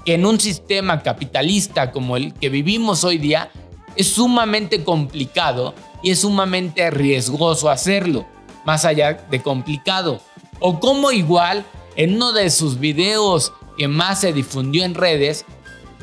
que 0.03 0.15
en 0.15 0.25
un 0.25 0.38
sistema 0.38 1.03
capitalista 1.03 1.93
como 1.93 2.17
el 2.17 2.34
que 2.34 2.49
vivimos 2.49 3.05
hoy 3.05 3.17
día 3.17 3.49
es 3.95 4.10
sumamente 4.10 4.84
complicado 4.84 5.73
y 6.03 6.12
es 6.12 6.19
sumamente 6.19 6.91
riesgoso 6.91 7.69
hacerlo, 7.69 8.25
más 8.65 8.84
allá 8.84 9.13
de 9.13 9.41
complicado. 9.41 10.19
O 10.60 10.82
como 10.82 11.13
igual 11.13 11.63
en 11.95 12.15
uno 12.15 12.34
de 12.34 12.49
sus 12.49 12.77
videos 12.77 13.53
que 13.77 13.88
más 13.88 14.19
se 14.19 14.34
difundió 14.34 14.84
en 14.84 14.95
redes, 14.95 15.45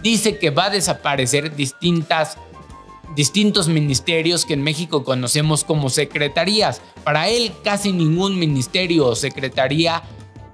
dice 0.03 0.39
que 0.39 0.49
va 0.49 0.65
a 0.65 0.71
desaparecer 0.71 1.55
distintas 1.55 2.39
distintos 3.15 3.69
ministerios 3.69 4.45
que 4.45 4.55
en 4.55 4.63
México 4.63 5.05
conocemos 5.05 5.65
como 5.65 5.91
secretarías. 5.91 6.81
Para 7.05 7.29
él 7.29 7.53
casi 7.63 7.93
ningún 7.93 8.39
ministerio 8.39 9.07
o 9.07 9.15
secretaría 9.15 10.03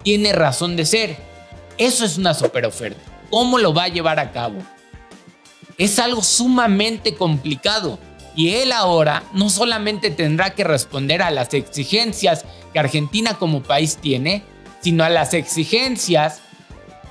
tiene 0.03 0.33
razón 0.33 0.77
de 0.77 0.85
ser. 0.85 1.17
Eso 1.79 2.05
es 2.05 2.19
una 2.19 2.35
superoferta. 2.35 3.01
¿Cómo 3.31 3.59
lo 3.59 3.73
va 3.73 3.85
a 3.85 3.89
llevar 3.89 4.21
a 4.21 4.33
cabo? 4.33 4.59
Es 5.79 5.99
algo 5.99 6.23
sumamente 6.23 7.15
complicado. 7.15 7.99
Y 8.35 8.55
él 8.55 8.73
ahora 8.73 9.25
no 9.35 9.51
solamente 9.51 10.11
tendrá 10.11 10.55
que 10.55 10.65
responder 10.65 11.23
a 11.23 11.31
las 11.31 11.53
exigencias 11.55 12.45
que 12.73 12.79
Argentina 12.79 13.35
como 13.35 13.63
país 13.63 13.99
tiene, 14.01 14.43
sino 14.81 15.05
a 15.05 15.11
las 15.11 15.35
exigencias 15.35 16.41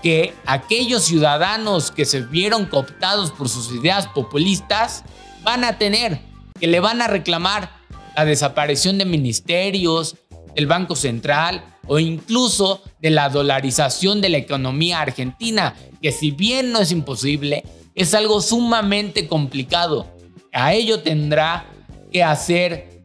que 0.01 0.33
aquellos 0.45 1.03
ciudadanos 1.03 1.91
que 1.91 2.05
se 2.05 2.21
vieron 2.21 2.65
cooptados 2.65 3.31
por 3.31 3.49
sus 3.49 3.71
ideas 3.71 4.07
populistas 4.07 5.03
van 5.43 5.63
a 5.63 5.77
tener, 5.77 6.19
que 6.59 6.67
le 6.67 6.79
van 6.79 7.01
a 7.01 7.07
reclamar 7.07 7.71
la 8.15 8.25
desaparición 8.25 8.97
de 8.97 9.05
ministerios, 9.05 10.15
del 10.55 10.67
Banco 10.67 10.95
Central 10.95 11.63
o 11.87 11.97
incluso 11.97 12.83
de 13.01 13.09
la 13.09 13.29
dolarización 13.29 14.21
de 14.21 14.29
la 14.29 14.37
economía 14.37 15.01
argentina, 15.01 15.75
que 16.01 16.11
si 16.11 16.31
bien 16.31 16.71
no 16.71 16.79
es 16.79 16.91
imposible, 16.91 17.63
es 17.95 18.13
algo 18.13 18.41
sumamente 18.41 19.27
complicado. 19.27 20.07
A 20.51 20.73
ello 20.73 21.01
tendrá 21.01 21.65
que 22.11 22.23
hacer, 22.23 23.03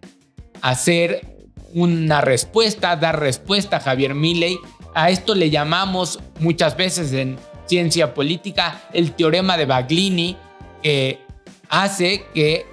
hacer 0.61 1.37
una 1.73 2.21
respuesta, 2.21 2.97
dar 2.97 3.21
respuesta 3.21 3.77
a 3.77 3.81
Javier 3.81 4.15
Milei 4.15 4.59
a 4.97 5.11
esto 5.11 5.35
le 5.35 5.51
llamamos 5.51 6.21
muchas 6.41 6.75
veces 6.75 7.13
en 7.13 7.37
ciencia 7.67 8.15
política 8.15 8.81
el 8.95 9.13
teorema 9.13 9.59
de 9.59 9.67
Baglini, 9.67 10.39
que 10.83 11.21
hace 11.69 12.25
que 12.35 12.67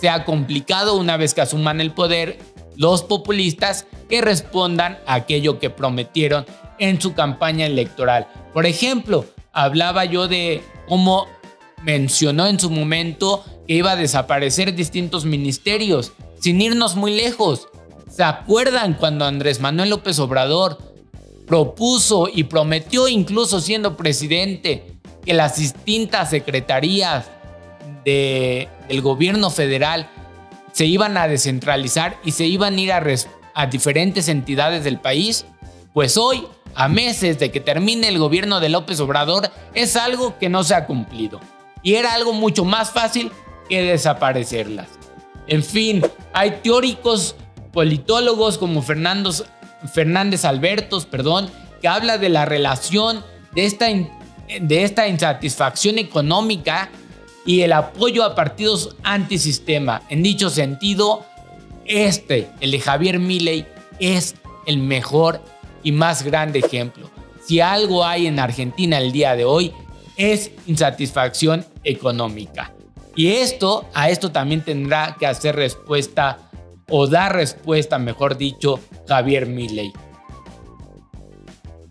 sea 0.00 0.24
complicado 0.24 0.96
una 0.96 1.16
vez 1.16 1.34
que 1.34 1.42
asuman 1.42 1.80
el 1.80 1.92
poder 1.92 2.38
los 2.76 3.02
populistas 3.02 3.86
que 4.08 4.22
respondan 4.22 4.98
a 5.06 5.14
aquello 5.14 5.58
que 5.58 5.68
prometieron 5.68 6.46
en 6.78 6.98
su 6.98 7.12
campaña 7.12 7.66
electoral. 7.66 8.26
Por 8.54 8.64
ejemplo, 8.64 9.26
hablaba 9.52 10.06
yo 10.06 10.28
de 10.28 10.62
cómo 10.88 11.26
mencionó 11.82 12.46
en 12.46 12.58
su 12.58 12.70
momento 12.70 13.44
que 13.66 13.74
iba 13.74 13.92
a 13.92 13.96
desaparecer 13.96 14.74
distintos 14.74 15.26
ministerios, 15.26 16.12
sin 16.40 16.60
irnos 16.60 16.96
muy 16.96 17.14
lejos. 17.14 17.68
¿Se 18.08 18.24
acuerdan 18.24 18.94
cuando 18.94 19.26
Andrés 19.26 19.60
Manuel 19.60 19.90
López 19.90 20.18
Obrador 20.18 20.78
propuso 21.46 22.28
y 22.32 22.44
prometió 22.44 23.08
incluso 23.08 23.60
siendo 23.60 23.96
presidente 23.96 24.94
que 25.24 25.34
las 25.34 25.58
distintas 25.58 26.30
secretarías 26.30 27.30
de, 28.04 28.68
del 28.88 29.00
gobierno 29.02 29.50
federal 29.50 30.08
se 30.72 30.86
iban 30.86 31.16
a 31.16 31.28
descentralizar 31.28 32.18
y 32.24 32.32
se 32.32 32.46
iban 32.46 32.76
a 32.76 32.80
ir 32.80 32.92
a, 32.92 33.02
a 33.54 33.66
diferentes 33.66 34.28
entidades 34.28 34.84
del 34.84 35.00
país, 35.00 35.46
pues 35.92 36.16
hoy, 36.16 36.46
a 36.74 36.88
meses 36.88 37.38
de 37.38 37.50
que 37.50 37.60
termine 37.60 38.08
el 38.08 38.18
gobierno 38.18 38.60
de 38.60 38.68
López 38.68 39.00
Obrador, 39.00 39.50
es 39.74 39.96
algo 39.96 40.38
que 40.38 40.48
no 40.48 40.62
se 40.62 40.74
ha 40.74 40.86
cumplido. 40.86 41.40
Y 41.82 41.94
era 41.94 42.12
algo 42.14 42.32
mucho 42.32 42.64
más 42.64 42.90
fácil 42.90 43.32
que 43.68 43.82
desaparecerlas. 43.82 44.88
En 45.46 45.64
fin, 45.64 46.02
hay 46.32 46.60
teóricos, 46.62 47.34
politólogos 47.72 48.58
como 48.58 48.82
Fernando 48.82 49.32
Fernández 49.92 50.44
Albertos, 50.44 51.06
perdón, 51.06 51.50
que 51.80 51.88
habla 51.88 52.18
de 52.18 52.28
la 52.28 52.44
relación 52.44 53.24
de 53.52 53.64
esta, 53.64 53.86
de 53.88 54.82
esta 54.84 55.08
insatisfacción 55.08 55.98
económica 55.98 56.90
y 57.46 57.62
el 57.62 57.72
apoyo 57.72 58.24
a 58.24 58.34
partidos 58.34 58.96
antisistema. 59.02 60.02
En 60.08 60.22
dicho 60.22 60.50
sentido, 60.50 61.24
este, 61.84 62.48
el 62.60 62.70
de 62.70 62.80
Javier 62.80 63.18
Milei, 63.18 63.66
es 63.98 64.36
el 64.66 64.78
mejor 64.78 65.42
y 65.82 65.92
más 65.92 66.22
grande 66.22 66.60
ejemplo. 66.60 67.10
Si 67.44 67.60
algo 67.60 68.04
hay 68.04 68.26
en 68.26 68.38
Argentina 68.38 68.98
el 68.98 69.12
día 69.12 69.34
de 69.34 69.44
hoy, 69.44 69.72
es 70.16 70.50
insatisfacción 70.66 71.64
económica. 71.82 72.74
Y 73.16 73.28
esto, 73.28 73.88
a 73.94 74.10
esto 74.10 74.30
también 74.30 74.64
tendrá 74.64 75.16
que 75.18 75.26
hacer 75.26 75.56
respuesta 75.56 76.50
o 76.88 77.06
da 77.06 77.28
respuesta, 77.28 77.98
mejor 77.98 78.36
dicho, 78.36 78.80
Javier 79.08 79.46
Milley. 79.46 79.92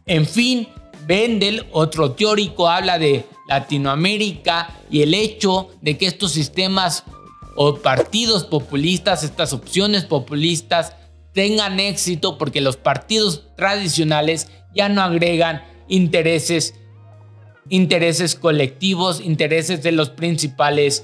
En 0.05 0.25
fin, 0.25 0.67
Bendel, 1.05 1.65
otro 1.71 2.11
teórico, 2.11 2.67
habla 2.67 2.99
de 2.99 3.25
Latinoamérica 3.49 4.69
y 4.89 5.01
el 5.01 5.13
hecho 5.13 5.69
de 5.81 5.97
que 5.97 6.05
estos 6.05 6.31
sistemas 6.31 7.03
o 7.55 7.75
partidos 7.75 8.45
populistas, 8.45 9.23
estas 9.23 9.51
opciones 9.51 10.05
populistas, 10.05 10.95
tengan 11.33 11.79
éxito 11.79 12.37
porque 12.37 12.61
los 12.61 12.77
partidos 12.77 13.43
tradicionales 13.57 14.49
ya 14.73 14.87
no 14.87 15.01
agregan 15.01 15.63
intereses, 15.87 16.75
intereses 17.69 18.35
colectivos, 18.35 19.19
intereses 19.19 19.83
de 19.83 19.91
los 19.91 20.09
principales 20.09 21.03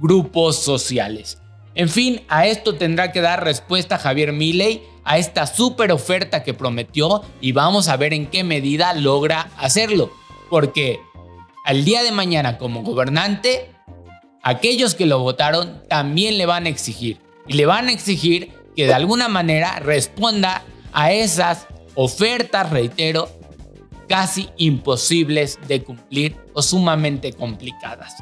grupos 0.00 0.56
sociales. 0.56 1.38
En 1.74 1.88
fin, 1.88 2.22
a 2.28 2.46
esto 2.46 2.74
tendrá 2.74 3.12
que 3.12 3.20
dar 3.20 3.44
respuesta 3.44 3.98
Javier 3.98 4.32
Milei, 4.32 4.82
a 5.04 5.18
esta 5.18 5.46
super 5.46 5.90
oferta 5.90 6.42
que 6.42 6.54
prometió 6.54 7.22
y 7.40 7.52
vamos 7.52 7.88
a 7.88 7.96
ver 7.96 8.12
en 8.12 8.26
qué 8.26 8.44
medida 8.44 8.94
logra 8.94 9.50
hacerlo. 9.56 10.12
Porque 10.50 11.00
al 11.64 11.84
día 11.84 12.02
de 12.02 12.12
mañana 12.12 12.58
como 12.58 12.82
gobernante, 12.82 13.70
aquellos 14.42 14.94
que 14.94 15.06
lo 15.06 15.20
votaron 15.20 15.82
también 15.88 16.38
le 16.38 16.46
van 16.46 16.66
a 16.66 16.68
exigir. 16.68 17.20
Y 17.46 17.54
le 17.54 17.66
van 17.66 17.88
a 17.88 17.92
exigir 17.92 18.52
que 18.76 18.86
de 18.86 18.94
alguna 18.94 19.28
manera 19.28 19.78
responda 19.80 20.62
a 20.92 21.12
esas 21.12 21.66
ofertas, 21.94 22.70
reitero, 22.70 23.28
casi 24.08 24.48
imposibles 24.56 25.58
de 25.68 25.82
cumplir 25.82 26.36
o 26.52 26.62
sumamente 26.62 27.32
complicadas. 27.32 28.14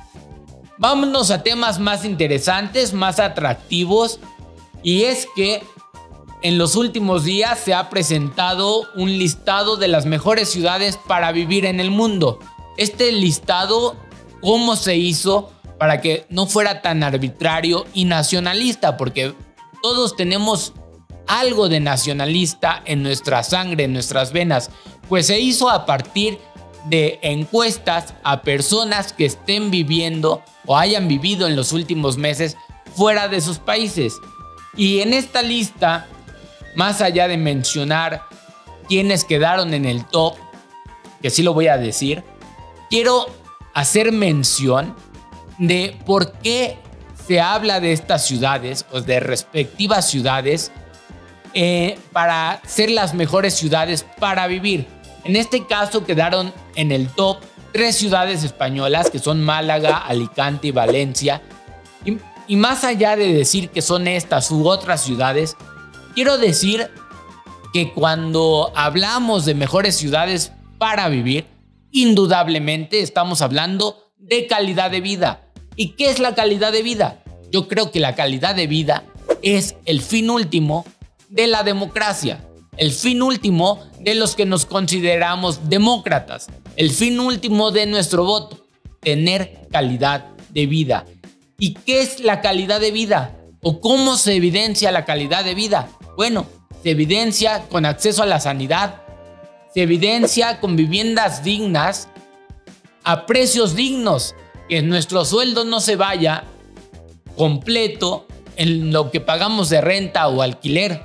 Vámonos 0.79 1.31
a 1.31 1.42
temas 1.42 1.79
más 1.79 2.05
interesantes, 2.05 2.92
más 2.92 3.18
atractivos, 3.18 4.20
y 4.83 5.03
es 5.05 5.26
que 5.37 5.62
en 6.42 6.57
los 6.57 6.74
últimos 6.74 7.24
días 7.24 7.59
se 7.59 7.74
ha 7.74 7.90
presentado 7.90 8.88
un 8.94 9.18
listado 9.18 9.76
de 9.76 9.88
las 9.88 10.07
mejores 10.07 10.48
ciudades 10.48 10.96
para 10.96 11.33
vivir 11.33 11.66
en 11.66 11.81
el 11.81 11.90
mundo. 11.90 12.38
Este 12.76 13.12
listado, 13.12 13.96
¿cómo 14.40 14.76
se 14.76 14.96
hizo 14.96 15.52
para 15.78 16.00
que 16.00 16.26
no 16.28 16.46
fuera 16.46 16.83
tan 16.83 17.02
arbitrario 17.02 17.87
y 17.94 18.04
nacionalista? 18.04 18.96
Porque 18.96 19.35
todos 19.83 20.16
tenemos 20.16 20.72
algo 21.26 21.68
de 21.68 21.80
nacionalista 21.80 22.83
en 22.85 23.02
nuestra 23.02 23.42
sangre, 23.42 23.85
en 23.85 23.92
nuestras 23.92 24.33
venas, 24.33 24.70
pues 25.09 25.26
se 25.26 25.38
hizo 25.38 25.70
a 25.70 25.87
partir 25.87 26.38
de 26.87 27.18
encuestas 27.22 28.14
a 28.24 28.42
personas 28.42 29.12
que 29.12 29.26
estén 29.26 29.70
viviendo 29.70 30.42
o 30.66 30.76
hayan 30.76 31.09
vivido 31.09 31.46
en 31.46 31.56
los 31.56 31.72
últimos 31.72 32.16
meses 32.16 32.56
fuera 32.96 33.28
de 33.28 33.40
sus 33.40 33.59
países. 33.59 34.14
Y 34.76 35.00
en 35.00 35.12
esta 35.12 35.42
lista, 35.42 36.09
más 36.74 37.00
allá 37.00 37.28
de 37.28 37.37
mencionar 37.37 38.22
quienes 38.88 39.24
quedaron 39.24 39.74
en 39.74 39.85
el 39.85 40.04
top, 40.06 40.35
que 41.22 41.30
sí 41.30 41.42
lo 41.42 41.54
voy 41.54 41.68
a 41.68 41.76
decir, 41.76 42.24
quiero 42.90 43.26
hacer 43.72 44.12
mención 44.12 44.94
de 45.59 45.96
por 46.05 46.33
qué 46.33 46.79
se 47.26 47.40
habla 47.40 47.81
de 47.81 47.92
estas 47.92 48.26
ciudades 48.26 48.85
o 48.90 49.00
de 49.00 49.20
respectivas 49.20 50.11
ciudades 50.11 50.72
eh, 51.55 51.98
para 52.12 52.61
ser 52.66 52.90
las 52.90 53.14
mejores 53.14 53.55
ciudades 53.55 54.05
para 54.18 54.46
vivir. 54.48 54.87
En 55.24 55.37
este 55.37 55.66
caso 55.66 56.05
quedaron 56.05 56.53
en 56.74 56.92
el 56.92 57.09
top 57.09 57.38
tres 57.72 57.96
ciudades 57.96 58.42
españolas 58.42 59.11
que 59.11 59.18
son 59.18 59.42
Málaga, 59.42 59.98
Alicante 59.98 60.68
y 60.68 60.72
Valencia. 60.72 61.42
Y, 62.05 62.57
más 62.57 62.83
allá 62.83 63.14
de 63.14 63.33
decir 63.33 63.68
que 63.70 63.81
son 63.81 64.09
estas 64.09 64.50
u 64.50 64.66
otras 64.66 65.05
ciudades, 65.05 65.57
quiero 66.14 66.37
decir 66.37 66.90
que 67.72 67.92
cuando 67.92 68.72
hablamos 68.74 69.44
de 69.44 69.55
mejores 69.55 69.96
ciudades 69.96 70.50
para 70.79 71.09
vivir, 71.09 71.46
indudablemente 71.92 73.00
estamos 73.00 73.42
hablando 73.42 74.12
de 74.18 74.46
calidad 74.46 74.90
de 74.90 75.00
vida. 75.00 75.48
¿Y 75.76 75.90
qué 75.90 76.11
es 76.11 76.18
la 76.18 76.35
calidad 76.35 76.72
de 76.72 76.83
vida? 76.83 77.22
Yo 77.50 77.68
creo 77.68 77.90
que 77.90 78.00
la 78.00 78.14
calidad 78.14 78.55
de 78.55 78.66
vida 78.66 79.05
es 79.42 79.76
el 79.85 80.00
fin 80.00 80.31
último 80.31 80.85
de 81.29 81.46
la 81.46 81.62
democracia 81.62 82.44
el 82.81 82.92
fin 82.92 83.20
último 83.20 83.79
de 84.00 84.14
los 84.14 84.35
que 84.35 84.46
nos 84.46 84.64
consideramos 84.64 85.68
demócratas, 85.68 86.46
el 86.76 86.90
fin 86.90 87.20
último 87.20 87.70
de 87.72 87.85
nuestro 87.85 88.24
voto, 88.24 88.66
tener 89.00 89.68
calidad 89.70 90.24
de 90.48 90.66
vida. 90.66 91.05
¿Y 91.59 91.74
qué 91.74 92.00
es 92.00 92.20
la 92.20 92.40
calidad 92.40 92.81
de 92.81 92.90
vida? 92.90 93.37
¿O 93.62 93.83
cómo 93.83 94.16
se 94.16 94.35
evidencia 94.35 94.92
la 94.92 95.05
calidad 95.05 95.44
de 95.44 95.55
vida? 95.55 95.90
Bueno, 96.16 96.46
se 96.83 96.92
evidencia 96.92 97.68
con 97.68 97.85
acceso 97.85 98.22
a 98.22 98.26
la 98.26 98.40
sanidad, 98.40 99.03
se 99.72 99.83
evidencia 99.83 100.61
con 100.61 100.76
viviendas 100.76 101.44
dignas, 101.44 102.09
a 103.04 103.26
precios 103.26 103.74
dignos, 103.74 104.35
que 104.68 104.83
nuestro 104.83 105.24
sueldo 105.24 105.64
no 105.64 105.80
se 105.80 105.96
vaya 105.96 106.44
completo 107.37 108.26
en 108.56 108.92
lo 108.92 109.11
que 109.11 109.20
pagamos 109.20 109.70
de 109.70 109.80
renta 109.80 110.28
o 110.28 110.42
alquiler, 110.42 111.04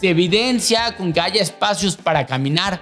se 0.00 0.10
evidencia 0.10 0.96
con 0.96 1.12
que 1.12 1.20
haya 1.20 1.42
espacios 1.42 1.96
para 1.96 2.26
caminar, 2.26 2.80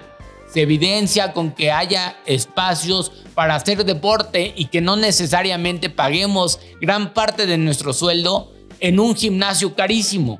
se 0.51 0.61
evidencia 0.61 1.33
con 1.33 1.51
que 1.51 1.71
haya 1.71 2.17
espacios 2.25 3.11
para 3.35 3.55
hacer 3.55 3.85
deporte 3.85 4.53
y 4.55 4.65
que 4.65 4.81
no 4.81 4.95
necesariamente 4.95 5.89
paguemos 5.89 6.59
gran 6.81 7.13
parte 7.13 7.45
de 7.45 7.57
nuestro 7.57 7.93
sueldo 7.93 8.51
en 8.79 8.99
un 8.99 9.15
gimnasio 9.15 9.75
carísimo. 9.75 10.39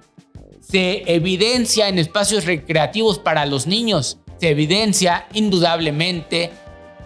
Se 0.61 1.03
evidencia 1.13 1.89
en 1.89 1.99
espacios 1.99 2.45
recreativos 2.45 3.19
para 3.19 3.45
los 3.45 3.67
niños. 3.67 4.17
Se 4.39 4.49
evidencia 4.49 5.27
indudablemente 5.33 6.51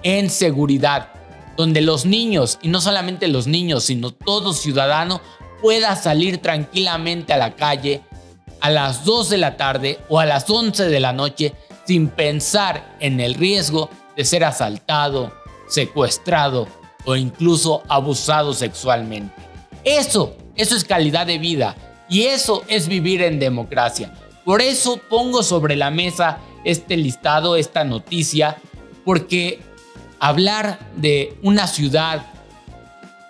en 0.03 0.29
seguridad, 0.29 1.09
donde 1.57 1.81
los 1.81 2.05
niños, 2.05 2.59
y 2.61 2.67
no 2.67 2.81
solamente 2.81 3.27
los 3.27 3.47
niños, 3.47 3.85
sino 3.85 4.11
todo 4.11 4.53
ciudadano, 4.53 5.21
pueda 5.61 5.95
salir 5.95 6.39
tranquilamente 6.39 7.33
a 7.33 7.37
la 7.37 7.55
calle 7.55 8.01
a 8.63 8.69
las 8.69 9.03
2 9.03 9.29
de 9.29 9.37
la 9.37 9.57
tarde 9.57 9.99
o 10.07 10.19
a 10.19 10.25
las 10.25 10.49
11 10.49 10.85
de 10.85 10.99
la 11.01 11.11
noche 11.11 11.53
sin 11.85 12.07
pensar 12.07 12.95
en 13.01 13.19
el 13.19 13.33
riesgo 13.33 13.89
de 14.15 14.23
ser 14.23 14.45
asaltado, 14.45 15.33
secuestrado 15.67 16.67
o 17.03 17.17
incluso 17.17 17.83
abusado 17.89 18.53
sexualmente. 18.53 19.35
Eso, 19.83 20.37
eso 20.55 20.77
es 20.77 20.85
calidad 20.85 21.27
de 21.27 21.39
vida 21.39 21.75
y 22.07 22.23
eso 22.23 22.63
es 22.69 22.87
vivir 22.87 23.21
en 23.21 23.37
democracia. 23.37 24.13
Por 24.45 24.61
eso 24.61 24.97
pongo 25.09 25.43
sobre 25.43 25.75
la 25.75 25.91
mesa 25.91 26.37
este 26.63 26.97
listado, 26.97 27.55
esta 27.55 27.83
noticia, 27.83 28.57
porque 29.05 29.59
hablar 30.19 30.79
de 30.95 31.37
una 31.41 31.67
ciudad 31.67 32.25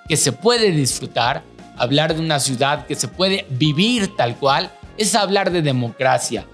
que 0.08 0.18
se 0.18 0.32
puede 0.32 0.72
disfrutar, 0.72 1.44
hablar 1.78 2.14
de 2.14 2.22
una 2.22 2.40
ciudad 2.40 2.86
que 2.86 2.96
se 2.96 3.08
puede 3.08 3.46
vivir 3.50 4.16
tal 4.16 4.38
cual, 4.38 4.72
es 4.98 5.16
hablar 5.16 5.52
de 5.52 5.62
democracia. 5.62 6.46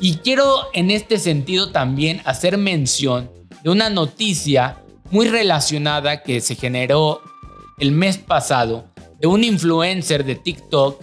Y 0.00 0.16
quiero 0.16 0.68
en 0.72 0.90
este 0.90 1.18
sentido 1.18 1.70
también 1.70 2.22
hacer 2.24 2.58
mención 2.58 3.30
de 3.62 3.70
una 3.70 3.90
noticia 3.90 4.78
muy 5.10 5.28
relacionada 5.28 6.22
que 6.22 6.40
se 6.40 6.54
generó 6.54 7.20
el 7.78 7.92
mes 7.92 8.18
pasado 8.18 8.86
de 9.20 9.26
un 9.26 9.44
influencer 9.44 10.24
de 10.24 10.34
TikTok 10.34 11.02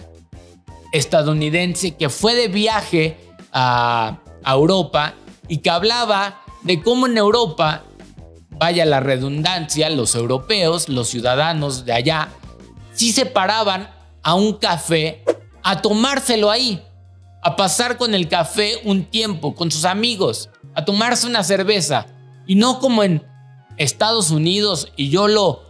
estadounidense 0.92 1.96
que 1.96 2.08
fue 2.08 2.34
de 2.34 2.48
viaje 2.48 3.16
a, 3.52 4.18
Europa 4.44 5.14
y 5.48 5.58
que 5.58 5.70
hablaba 5.70 6.42
de 6.62 6.82
cómo 6.82 7.06
en 7.06 7.16
Europa, 7.18 7.84
vaya 8.50 8.84
la 8.84 9.00
redundancia, 9.00 9.88
los 9.90 10.14
europeos, 10.14 10.88
los 10.88 11.08
ciudadanos 11.08 11.84
de 11.84 11.92
allá, 11.92 12.28
sí 12.92 13.12
se 13.12 13.26
paraban 13.26 13.90
a 14.22 14.34
un 14.34 14.54
café 14.54 15.24
a 15.62 15.80
tomárselo 15.80 16.50
ahí, 16.50 16.82
a 17.42 17.56
pasar 17.56 17.96
con 17.96 18.14
el 18.14 18.28
café 18.28 18.80
un 18.84 19.04
tiempo 19.04 19.54
con 19.54 19.70
sus 19.70 19.84
amigos, 19.84 20.50
a 20.74 20.84
tomarse 20.84 21.26
una 21.26 21.42
cerveza 21.42 22.06
y 22.46 22.54
no 22.54 22.80
como 22.80 23.02
en 23.02 23.26
Estados 23.76 24.30
Unidos 24.30 24.92
y 24.96 25.08
yo 25.08 25.26
lo 25.28 25.62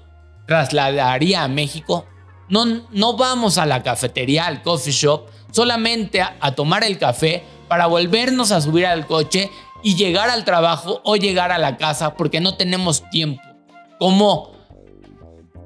trasladaría 0.47 1.45
a 1.45 1.49
México. 1.49 2.07
No, 2.49 2.65
no 2.91 3.17
vamos 3.17 3.59
a 3.59 3.67
la 3.67 3.85
cafetería, 3.85 4.47
al 4.47 4.63
coffee 4.63 4.93
shop, 4.93 5.29
solamente 5.53 6.21
a, 6.21 6.37
a 6.41 6.53
tomar 6.57 6.83
el 6.83 6.99
café 6.99 7.45
para 7.71 7.87
volvernos 7.87 8.51
a 8.51 8.61
subir 8.61 8.85
al 8.85 9.07
coche 9.07 9.49
y 9.85 9.95
llegar 9.95 10.29
al 10.29 10.45
trabajo 10.45 11.01
o 11.05 11.15
llegar 11.15 11.53
a 11.53 11.59
la 11.59 11.77
casa 11.77 12.15
porque 12.15 12.41
no 12.41 12.57
tenemos 12.57 13.09
tiempo. 13.11 13.41
¿Cómo 14.01 14.51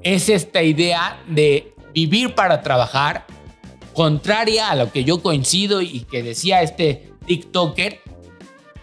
es 0.03 0.29
esta 0.29 0.61
idea 0.61 1.19
de 1.27 1.73
vivir 1.95 2.35
para 2.35 2.61
trabajar 2.61 3.25
contraria 3.95 4.69
a 4.69 4.75
lo 4.75 4.91
que 4.91 5.03
yo 5.03 5.23
coincido 5.23 5.81
y 5.81 6.01
que 6.01 6.21
decía 6.21 6.61
este 6.61 7.11
TikToker, 7.25 8.01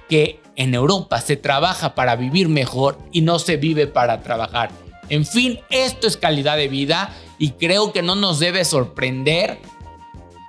que 0.09 0.41
en 0.57 0.75
Europa 0.75 1.21
se 1.21 1.37
trabaja 1.37 1.95
para 1.95 2.17
vivir 2.17 2.49
mejor 2.49 2.99
y 3.13 3.21
no 3.21 3.39
se 3.39 3.57
vive 3.57 3.87
para 3.87 4.23
trabajar. 4.23 4.73
En 5.11 5.25
fin, 5.25 5.61
esto 5.71 6.09
es 6.09 6.17
calidad 6.17 6.57
de 6.57 6.67
vida 6.67 7.15
y 7.39 7.51
creo 7.51 7.93
que 7.93 8.03
no 8.03 8.17
nos 8.17 8.41
debe 8.41 8.65
sorprender 8.65 9.61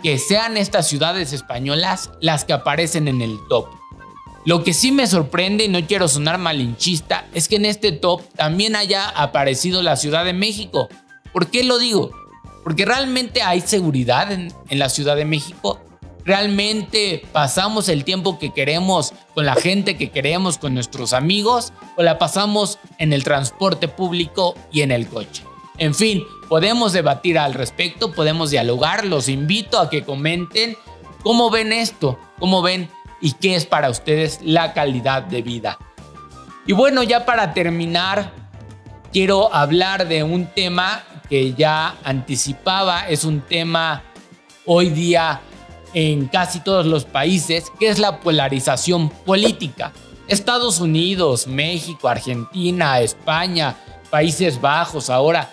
que 0.04 0.20
sean 0.20 0.58
estas 0.58 0.88
ciudades 0.88 1.32
españolas 1.32 2.12
las 2.20 2.44
que 2.44 2.54
aparecen 2.54 3.08
en 3.08 3.22
el 3.22 3.40
top. 3.50 3.68
Lo 4.46 4.62
que 4.66 4.74
sí 4.74 4.92
me 4.92 5.08
sorprende, 5.08 5.64
y 5.64 5.70
no 5.70 5.80
quiero 5.88 6.10
sonar 6.10 6.38
malinchista, 6.38 7.26
es 7.34 7.48
que 7.48 7.56
en 7.56 7.64
este 7.64 7.94
top 7.94 8.22
también 8.36 8.76
haya 8.76 9.08
aparecido 9.08 9.82
la 9.82 9.96
Ciudad 9.96 10.26
de 10.26 10.34
México. 10.34 10.90
¿Por 11.32 11.48
qué 11.48 11.64
lo 11.64 11.80
digo? 11.80 12.12
Porque 12.66 12.84
realmente 12.84 13.42
hay 13.42 13.62
seguridad 13.62 14.34
en, 14.34 14.54
la 14.70 14.90
Ciudad 14.90 15.16
de 15.16 15.24
México. 15.24 15.80
¿Realmente 16.26 17.26
pasamos 17.32 17.88
el 17.88 18.04
tiempo 18.04 18.38
que 18.38 18.54
queremos 18.54 19.14
con 19.34 19.46
la 19.46 19.56
gente 19.56 19.96
que 19.96 20.12
queremos, 20.12 20.58
con 20.58 20.74
nuestros 20.74 21.14
amigos? 21.14 21.72
¿O 21.96 22.04
la 22.04 22.20
pasamos 22.20 22.80
en 22.98 23.14
el 23.14 23.24
transporte 23.24 23.88
público 23.88 24.56
y 24.72 24.82
en 24.82 24.92
el 24.92 25.08
coche? 25.08 25.44
En 25.78 25.96
fin, 25.96 26.24
podemos 26.50 26.94
debatir 26.94 27.40
al 27.40 27.54
respecto, 27.54 28.12
podemos 28.12 28.52
dialogar. 28.52 29.06
Los 29.06 29.28
invito 29.28 29.80
a 29.80 29.90
que 29.90 30.04
comenten 30.04 30.78
cómo 31.24 31.50
ven 31.50 31.74
esto, 31.74 32.20
cómo 32.40 32.62
ven 32.62 32.90
y 33.22 33.32
qué 33.34 33.56
es 33.56 33.66
para 33.66 33.90
ustedes 33.90 34.40
la 34.44 34.74
calidad 34.74 35.24
de 35.24 35.42
vida. 35.42 35.80
Y 36.68 36.74
bueno, 36.74 37.02
ya 37.04 37.26
para 37.26 37.54
terminar, 37.54 38.32
quiero 39.12 39.54
hablar 39.54 40.08
de 40.08 40.24
un 40.24 40.46
tema 40.46 41.04
que 41.30 41.54
ya 41.54 41.98
anticipaba, 42.04 43.08
es 43.08 43.24
un 43.24 43.42
tema 43.42 44.04
hoy 44.66 44.90
día 44.90 45.42
en 45.94 46.28
casi 46.28 46.60
todos 46.60 46.86
los 46.86 47.06
países, 47.06 47.72
que 47.80 47.90
es 47.90 48.00
la 48.00 48.20
polarización 48.20 49.10
política. 49.10 49.92
Estados 50.28 50.80
Unidos, 50.80 51.48
México, 51.48 52.08
Argentina, 52.08 53.00
España, 53.00 53.76
Países 54.10 54.62
Bajos 54.62 55.10
ahora 55.10 55.50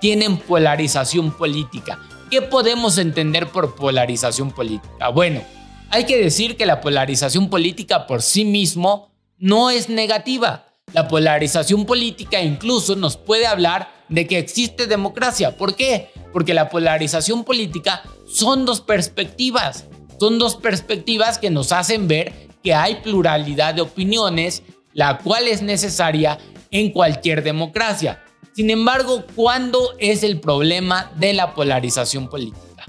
tienen 0.00 0.38
polarización 0.38 1.32
política. 1.32 1.98
¿Qué 2.30 2.42
podemos 2.42 2.98
entender 2.98 3.48
por 3.48 3.74
polarización 3.74 4.50
política? 4.50 5.08
Bueno, 5.08 5.42
hay 5.90 6.04
que 6.04 6.16
decir 6.16 6.56
que 6.56 6.66
la 6.66 6.80
polarización 6.80 7.50
política 7.50 8.06
por 8.06 8.22
sí 8.22 8.44
mismo 8.44 9.10
no 9.38 9.70
es 9.70 9.88
negativa. 9.88 10.66
La 10.92 11.08
polarización 11.08 11.86
política 11.86 12.40
incluso 12.40 12.96
nos 12.96 13.16
puede 13.16 13.46
hablar 13.46 13.92
de 14.08 14.26
que 14.26 14.38
existe 14.38 14.86
democracia. 14.86 15.56
¿Por 15.56 15.74
qué? 15.76 16.10
Porque 16.32 16.54
la 16.54 16.68
polarización 16.68 17.44
política 17.44 18.02
son 18.28 18.64
dos 18.64 18.80
perspectivas. 18.80 19.86
Son 20.18 20.38
dos 20.38 20.56
perspectivas 20.56 21.38
que 21.38 21.50
nos 21.50 21.72
hacen 21.72 22.06
ver 22.06 22.50
que 22.62 22.74
hay 22.74 22.96
pluralidad 22.96 23.74
de 23.74 23.80
opiniones, 23.80 24.62
la 24.92 25.18
cual 25.18 25.48
es 25.48 25.62
necesaria 25.62 26.38
en 26.70 26.90
cualquier 26.90 27.42
democracia. 27.42 28.22
Sin 28.52 28.70
embargo, 28.70 29.24
¿cuándo 29.34 29.94
es 29.98 30.22
el 30.22 30.40
problema 30.40 31.12
de 31.16 31.32
la 31.34 31.54
polarización 31.54 32.28
política? 32.28 32.84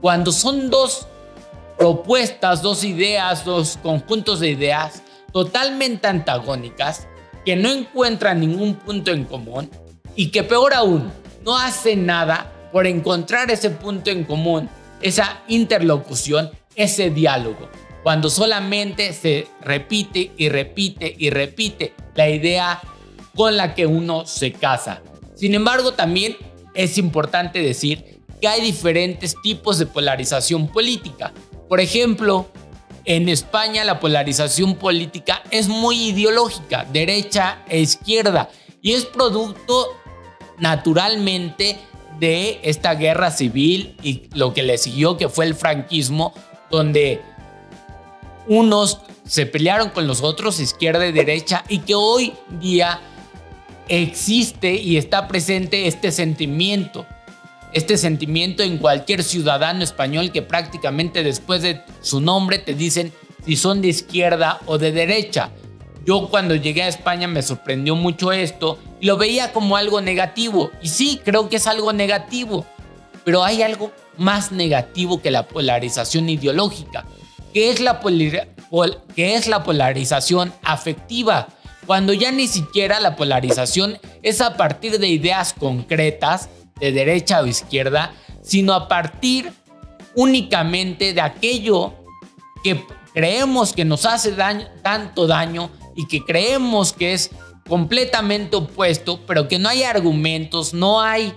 Cuando 0.00 0.32
son 0.32 0.70
dos 0.70 1.06
propuestas, 1.78 2.62
dos 2.62 2.82
ideas, 2.84 3.44
dos 3.44 3.78
conjuntos 3.82 4.40
de 4.40 4.50
ideas 4.50 5.02
totalmente 5.32 6.06
antagónicas 6.06 7.06
que 7.44 7.56
no 7.56 7.70
encuentran 7.70 8.40
ningún 8.40 8.74
punto 8.74 9.10
en 9.10 9.24
común 9.24 9.70
y 10.14 10.30
que 10.30 10.42
peor 10.42 10.74
aún, 10.74 11.12
no 11.44 11.56
hacen 11.56 12.06
nada 12.06 12.52
por 12.70 12.86
encontrar 12.86 13.50
ese 13.50 13.70
punto 13.70 14.10
en 14.10 14.24
común, 14.24 14.68
esa 15.00 15.42
interlocución, 15.48 16.50
ese 16.74 17.10
diálogo. 17.10 17.68
Cuando 18.02 18.30
solamente 18.30 19.12
se 19.12 19.46
repite 19.60 20.32
y 20.36 20.48
repite 20.48 21.14
y 21.16 21.30
repite 21.30 21.94
la 22.14 22.28
idea 22.28 22.80
con 23.34 23.56
la 23.56 23.74
que 23.74 23.86
uno 23.86 24.26
se 24.26 24.52
casa. 24.52 25.02
Sin 25.34 25.54
embargo, 25.54 25.92
también 25.92 26.36
es 26.74 26.98
importante 26.98 27.60
decir 27.60 28.20
que 28.40 28.48
hay 28.48 28.60
diferentes 28.60 29.34
tipos 29.42 29.78
de 29.78 29.86
polarización 29.86 30.68
política. 30.68 31.32
Por 31.68 31.80
ejemplo, 31.80 32.48
en 33.04 33.28
España 33.28 33.84
la 33.84 34.00
polarización 34.00 34.76
política 34.76 35.42
es 35.50 35.68
muy 35.68 36.10
ideológica, 36.10 36.86
derecha 36.92 37.62
e 37.68 37.80
izquierda, 37.80 38.50
y 38.80 38.92
es 38.92 39.04
producto 39.04 39.88
naturalmente 40.58 41.78
de 42.20 42.60
esta 42.62 42.94
guerra 42.94 43.30
civil 43.30 43.96
y 44.02 44.28
lo 44.34 44.54
que 44.54 44.62
le 44.62 44.78
siguió, 44.78 45.16
que 45.16 45.28
fue 45.28 45.46
el 45.46 45.54
franquismo, 45.54 46.32
donde 46.70 47.20
unos 48.46 49.00
se 49.26 49.46
pelearon 49.46 49.90
con 49.90 50.06
los 50.06 50.20
otros, 50.22 50.60
izquierda 50.60 51.06
y 51.06 51.12
derecha, 51.12 51.64
y 51.68 51.78
que 51.78 51.94
hoy 51.94 52.34
día 52.60 53.00
existe 53.88 54.74
y 54.74 54.96
está 54.96 55.28
presente 55.28 55.86
este 55.86 56.12
sentimiento 56.12 57.06
este 57.72 57.96
sentimiento 57.96 58.62
en 58.62 58.78
cualquier 58.78 59.22
ciudadano 59.22 59.82
español 59.82 60.30
que 60.30 60.42
prácticamente 60.42 61.22
después 61.22 61.62
de 61.62 61.82
su 62.00 62.20
nombre 62.20 62.58
te 62.58 62.74
dicen 62.74 63.12
si 63.44 63.56
son 63.56 63.80
de 63.80 63.88
izquierda 63.88 64.60
o 64.66 64.78
de 64.78 64.92
derecha. 64.92 65.50
Yo 66.04 66.28
cuando 66.28 66.54
llegué 66.54 66.82
a 66.82 66.88
España 66.88 67.28
me 67.28 67.42
sorprendió 67.42 67.96
mucho 67.96 68.32
esto 68.32 68.78
y 69.00 69.06
lo 69.06 69.16
veía 69.16 69.52
como 69.52 69.76
algo 69.76 70.00
negativo. 70.00 70.70
Y 70.82 70.88
sí, 70.88 71.20
creo 71.24 71.48
que 71.48 71.56
es 71.56 71.66
algo 71.66 71.92
negativo. 71.92 72.66
Pero 73.24 73.44
hay 73.44 73.62
algo 73.62 73.92
más 74.18 74.52
negativo 74.52 75.22
que 75.22 75.30
la 75.30 75.46
polarización 75.46 76.28
ideológica, 76.28 77.04
que 77.54 77.70
es 77.70 77.80
la, 77.80 78.00
que 79.14 79.34
es 79.34 79.46
la 79.46 79.62
polarización 79.62 80.52
afectiva. 80.62 81.48
Cuando 81.86 82.12
ya 82.12 82.30
ni 82.30 82.46
siquiera 82.46 83.00
la 83.00 83.16
polarización 83.16 83.98
es 84.22 84.40
a 84.40 84.56
partir 84.56 84.98
de 84.98 85.08
ideas 85.08 85.52
concretas 85.52 86.48
de 86.78 86.92
derecha 86.92 87.40
o 87.40 87.46
izquierda, 87.46 88.12
sino 88.42 88.72
a 88.72 88.88
partir 88.88 89.52
únicamente 90.14 91.12
de 91.12 91.20
aquello 91.20 91.94
que 92.62 92.84
creemos 93.12 93.72
que 93.72 93.84
nos 93.84 94.06
hace 94.06 94.34
tanto 94.82 95.26
daño 95.26 95.70
y 95.96 96.06
que 96.06 96.24
creemos 96.24 96.92
que 96.92 97.14
es 97.14 97.30
completamente 97.68 98.56
opuesto, 98.56 99.20
pero 99.26 99.48
que 99.48 99.58
no 99.58 99.68
hay 99.68 99.82
argumentos, 99.82 100.74
no 100.74 101.00
hay 101.00 101.32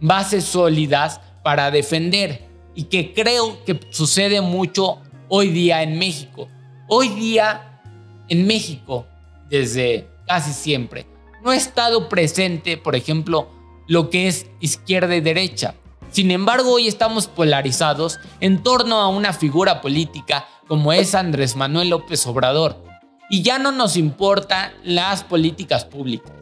bases 0.00 0.44
sólidas 0.44 1.20
para 1.42 1.70
defender 1.70 2.48
y 2.74 2.84
que 2.84 3.12
creo 3.12 3.64
que 3.64 3.78
sucede 3.90 4.40
mucho 4.40 5.00
hoy 5.28 5.48
día 5.48 5.82
en 5.82 5.98
México. 5.98 6.48
Hoy 6.88 7.08
día 7.08 7.80
en 8.28 8.46
México, 8.46 9.06
desde 9.48 10.08
casi 10.26 10.52
siempre, 10.52 11.06
no 11.42 11.50
ha 11.50 11.56
estado 11.56 12.08
presente, 12.08 12.76
por 12.76 12.96
ejemplo, 12.96 13.48
lo 13.86 14.10
que 14.10 14.28
es 14.28 14.46
izquierda 14.60 15.16
y 15.16 15.20
derecha. 15.20 15.74
Sin 16.10 16.30
embargo, 16.30 16.72
hoy 16.72 16.88
estamos 16.88 17.26
polarizados 17.26 18.18
en 18.40 18.62
torno 18.62 19.00
a 19.00 19.08
una 19.08 19.32
figura 19.32 19.80
política 19.80 20.46
como 20.66 20.92
es 20.92 21.14
Andrés 21.14 21.56
Manuel 21.56 21.90
López 21.90 22.26
Obrador. 22.26 22.82
Y 23.30 23.42
ya 23.42 23.58
no 23.58 23.72
nos 23.72 23.96
importan 23.96 24.72
las 24.84 25.24
políticas 25.24 25.84
públicas. 25.84 26.32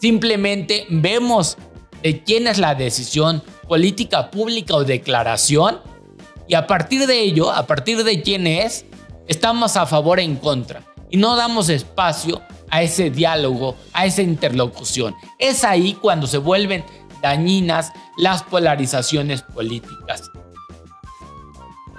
Simplemente 0.00 0.86
vemos 0.88 1.56
de 2.02 2.22
quién 2.24 2.46
es 2.46 2.58
la 2.58 2.74
decisión, 2.74 3.42
política 3.68 4.30
pública 4.30 4.74
o 4.74 4.84
declaración. 4.84 5.80
Y 6.48 6.54
a 6.54 6.66
partir 6.66 7.06
de 7.06 7.20
ello, 7.20 7.50
a 7.50 7.66
partir 7.66 8.02
de 8.02 8.22
quién 8.22 8.46
es, 8.46 8.84
estamos 9.28 9.76
a 9.76 9.86
favor 9.86 10.18
e 10.18 10.24
en 10.24 10.36
contra. 10.36 10.82
Y 11.12 11.18
no 11.18 11.36
damos 11.36 11.68
espacio 11.68 12.42
a 12.70 12.82
ese 12.82 13.10
diálogo, 13.10 13.76
a 13.92 14.06
esa 14.06 14.22
interlocución. 14.22 15.14
Es 15.38 15.62
ahí 15.62 15.92
cuando 15.92 16.26
se 16.26 16.38
vuelven 16.38 16.84
dañinas 17.20 17.92
las 18.16 18.42
polarizaciones 18.42 19.42
políticas. 19.42 20.30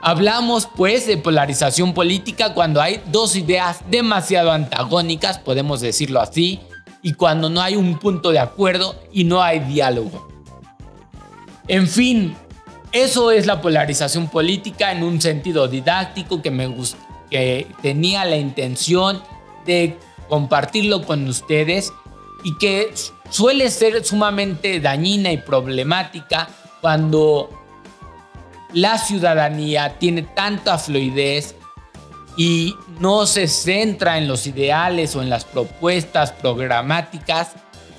Hablamos 0.01 0.68
pues 0.76 1.05
de 1.05 1.18
polarización 1.18 1.93
política 1.93 2.55
cuando 2.55 2.82
hay 2.82 3.01
dos 3.11 3.36
ideas 3.36 3.82
demasiado 3.89 4.51
antagónicas, 4.51 5.38
podemos 5.38 5.80
decirlo 5.80 6.20
así, 6.20 6.59
y 7.03 7.14
cuando 7.14 7.51
no 7.51 7.61
hay 7.61 7.76
un 7.76 7.99
punto 7.99 8.32
de 8.32 8.39
acuerdo 8.39 8.99
y 9.14 9.26
no 9.26 9.43
hay 9.43 9.59
diálogo. 9.59 10.28
En 11.68 11.88
fin, 11.88 12.36
eso 12.91 13.30
es 13.30 13.45
la 13.45 13.61
polarización 13.61 14.28
política 14.28 14.91
en 14.91 15.03
un 15.03 15.22
sentido 15.22 15.68
didáctico 15.68 16.41
que 16.41 16.51
me 16.51 16.66
que 17.34 17.66
tenía 17.82 18.26
la 18.26 18.38
intención 18.38 19.24
de 19.66 19.98
compartirlo 20.30 21.02
con 21.04 21.28
ustedes 21.28 21.92
y 22.44 22.56
que 22.60 22.94
suele 23.32 23.72
ser 23.72 24.06
sumamente 24.06 24.80
dañina 24.80 25.32
y 25.32 25.38
problemática 25.38 26.48
cuando 26.80 27.50
la 28.72 29.00
ciudadanía 29.00 29.98
tiene 29.98 30.22
tanta 30.22 30.78
fluidez 30.78 31.56
y 32.38 32.76
no 33.00 33.26
se 33.26 33.48
centra 33.48 34.20
en 34.20 34.28
los 34.28 34.46
ideales 34.46 35.16
o 35.16 35.24
en 35.24 35.32
las 35.32 35.44
propuestas 35.44 36.34
programáticas, 36.34 37.54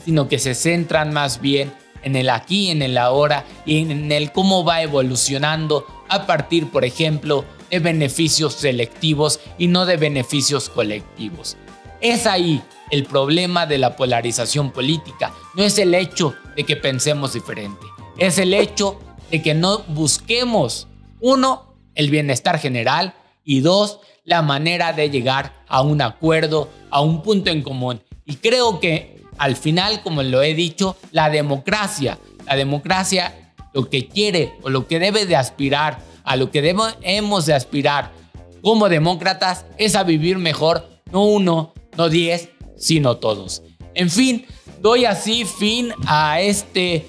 sino 0.05 0.29
que 0.29 0.39
se 0.39 0.55
centran 0.55 1.13
más 1.13 1.41
bien 1.41 1.75
en 2.05 2.15
el 2.15 2.31
aquí, 2.31 2.71
en 2.71 2.83
el 2.83 2.97
ahora 2.99 3.45
y 3.67 3.79
en 3.79 4.13
el 4.13 4.31
cómo 4.31 4.65
va 4.65 4.81
evolucionando 4.83 5.85
a 6.09 6.25
partir, 6.25 6.71
por 6.71 6.85
ejemplo, 6.85 7.45
de 7.75 7.81
beneficios 7.81 8.55
selectivos 8.55 9.41
y 9.59 9.67
no 9.67 9.85
de 9.85 9.97
beneficios 9.97 10.69
colectivos. 10.69 11.57
Es 12.01 12.25
ahí 12.25 12.63
el 12.93 13.05
problema 13.05 13.67
de 13.67 13.79
la 13.79 13.97
polarización 13.97 14.71
política. 14.71 15.35
No 15.57 15.65
es 15.65 15.77
el 15.79 15.93
hecho 15.93 16.35
de 16.55 16.63
que 16.63 16.77
pensemos 16.77 17.33
diferente. 17.33 17.85
Es 18.17 18.39
el 18.39 18.55
hecho 18.55 19.01
de 19.29 19.43
que 19.43 19.55
no 19.55 19.81
busquemos, 19.89 20.87
uno, 21.21 21.75
el 21.97 22.11
bienestar 22.11 22.61
general 22.61 23.15
y 23.45 23.59
dos, 23.59 23.99
la 24.25 24.43
manera 24.43 24.93
de 24.93 25.11
llegar 25.11 25.53
a 25.67 25.83
un 25.83 26.01
acuerdo, 26.01 26.69
a 26.91 27.01
un 27.01 27.25
punto 27.25 27.51
en 27.51 27.63
común. 27.63 28.01
Y 28.25 28.37
creo 28.37 28.79
que 28.79 29.21
al 29.37 29.57
final, 29.57 30.01
como 30.05 30.23
lo 30.23 30.43
he 30.43 30.55
dicho, 30.55 30.97
la 31.11 31.29
democracia, 31.29 32.21
la 32.47 32.55
democracia 32.55 33.53
lo 33.73 33.91
que 33.91 34.07
quiere 34.07 34.53
o 34.63 34.71
lo 34.71 34.87
que 34.87 35.01
debe 35.01 35.27
de 35.27 35.35
aspirar, 35.35 35.99
a 36.25 36.37
lo 36.37 36.51
que 36.51 36.63
debemos 36.63 37.47
de 37.47 37.55
aspirar 37.55 38.11
como 38.63 38.89
demócratas 38.89 39.67
es 39.77 39.95
a 39.95 40.05
vivir 40.05 40.39
mejor, 40.39 40.89
no 41.13 41.25
uno, 41.25 41.75
no 41.97 42.09
10, 42.09 42.49
sino 42.77 43.19
todos. 43.19 43.63
En 43.95 44.11
fin, 44.11 44.47
doy 44.81 45.05
así 45.05 45.45
fin 45.45 45.93
a 46.07 46.41
este, 46.41 47.07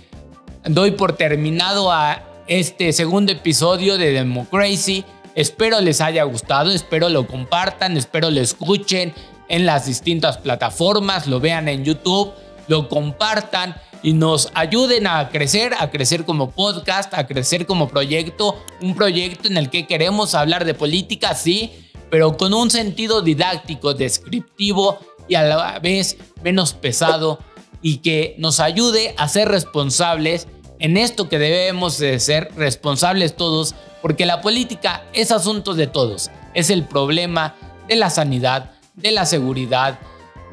doy 0.66 0.91
por 0.91 1.13
terminado 1.13 1.91
a 1.91 2.24
este 2.47 2.93
segundo 2.93 3.32
episodio 3.32 3.97
de 3.97 4.11
Democracy. 4.11 5.05
Espero 5.34 5.82
les 5.82 6.01
haya 6.01 6.24
gustado, 6.24 6.72
espero 6.72 7.09
lo 7.09 7.26
compartan, 7.26 7.97
espero 7.97 8.30
lo 8.32 8.41
escuchen 8.41 9.13
en 9.47 9.66
las 9.66 9.86
distintas 9.86 10.38
plataformas, 10.38 11.28
lo 11.28 11.39
vean 11.39 11.68
en 11.68 11.86
YouTube, 11.86 12.34
lo 12.68 12.89
compartan 12.89 13.76
y 14.06 14.14
nos 14.14 14.51
ayuden 14.53 15.08
a 15.08 15.30
crecer, 15.30 15.74
a 15.80 15.89
crecer 15.89 16.26
como 16.26 16.51
podcast, 16.51 17.12
a 17.16 17.26
crecer 17.26 17.66
como 17.66 17.89
proyecto, 17.89 18.64
un 18.80 18.93
proyecto 18.93 19.47
en 19.47 19.58
el 19.58 19.72
que 19.72 19.88
queremos 19.88 20.36
hablar 20.36 20.64
de 20.64 20.76
política, 20.76 21.34
sí, 21.34 21.72
pero 22.12 22.38
con 22.38 22.53
un 22.53 22.70
sentido 22.70 23.24
didáctico, 23.24 23.95
descriptivo 23.95 24.99
y 25.28 25.34
a 25.34 25.41
la 25.41 25.80
vez 25.80 26.18
menos 26.43 26.74
pesado 26.74 27.39
y 27.82 27.97
que 27.97 28.36
nos 28.38 28.60
ayude 28.60 29.16
a 29.18 29.28
ser 29.28 29.47
responsables 29.47 30.47
en 30.78 30.97
esto 30.97 31.28
que 31.28 31.39
debemos 31.39 31.97
de 31.97 32.20
ser 32.20 32.51
responsables 32.56 33.36
todos, 33.36 33.74
porque 34.03 34.28
la 34.28 34.39
política 34.41 35.03
es 35.14 35.32
asunto 35.32 35.74
de 35.74 35.88
todos, 35.88 36.30
es 36.53 36.70
el 36.70 36.86
problema 36.86 37.56
de 37.88 37.95
la 37.95 38.12
sanidad, 38.12 38.70
de 38.93 39.12
la 39.12 39.26
seguridad, 39.26 39.97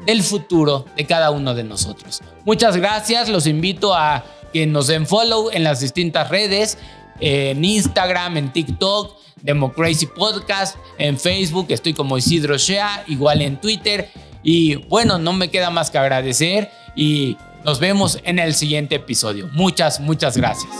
del 0.05 0.23
futuro 0.23 0.85
de 0.95 1.05
cada 1.05 1.31
uno 1.31 1.53
de 1.53 1.63
nosotros. 1.63 2.21
Muchas 2.45 2.77
gracias, 2.77 3.29
los 3.29 3.47
invito 3.47 3.93
a 3.93 4.23
que 4.51 4.65
nos 4.65 4.87
den 4.87 5.07
follow 5.07 5.49
en 5.51 5.63
las 5.63 5.79
distintas 5.79 6.29
redes, 6.29 6.77
en 7.19 7.63
Instagram, 7.63 8.37
en 8.37 8.53
TikTok, 8.53 9.15
Democracy 9.41 10.05
Podcast, 10.05 10.77
en 10.97 11.19
Facebook 11.19 11.67
estoy 11.69 11.93
como 11.93 12.17
Isidro 12.17 12.57
Shea, 12.57 13.03
igual 13.07 13.41
en 13.41 13.59
Twitter. 13.59 14.09
Y 14.41 14.75
bueno, 14.75 15.17
no 15.17 15.33
me 15.33 15.49
queda 15.49 15.69
más 15.69 15.91
que 15.91 15.97
agradecer 15.97 16.69
y 16.95 17.37
nos 17.63 17.79
vemos 17.79 18.19
en 18.23 18.39
el 18.39 18.55
siguiente 18.55 18.95
episodio. 18.95 19.49
Muchas, 19.53 19.99
muchas 19.99 20.37
gracias. 20.37 20.71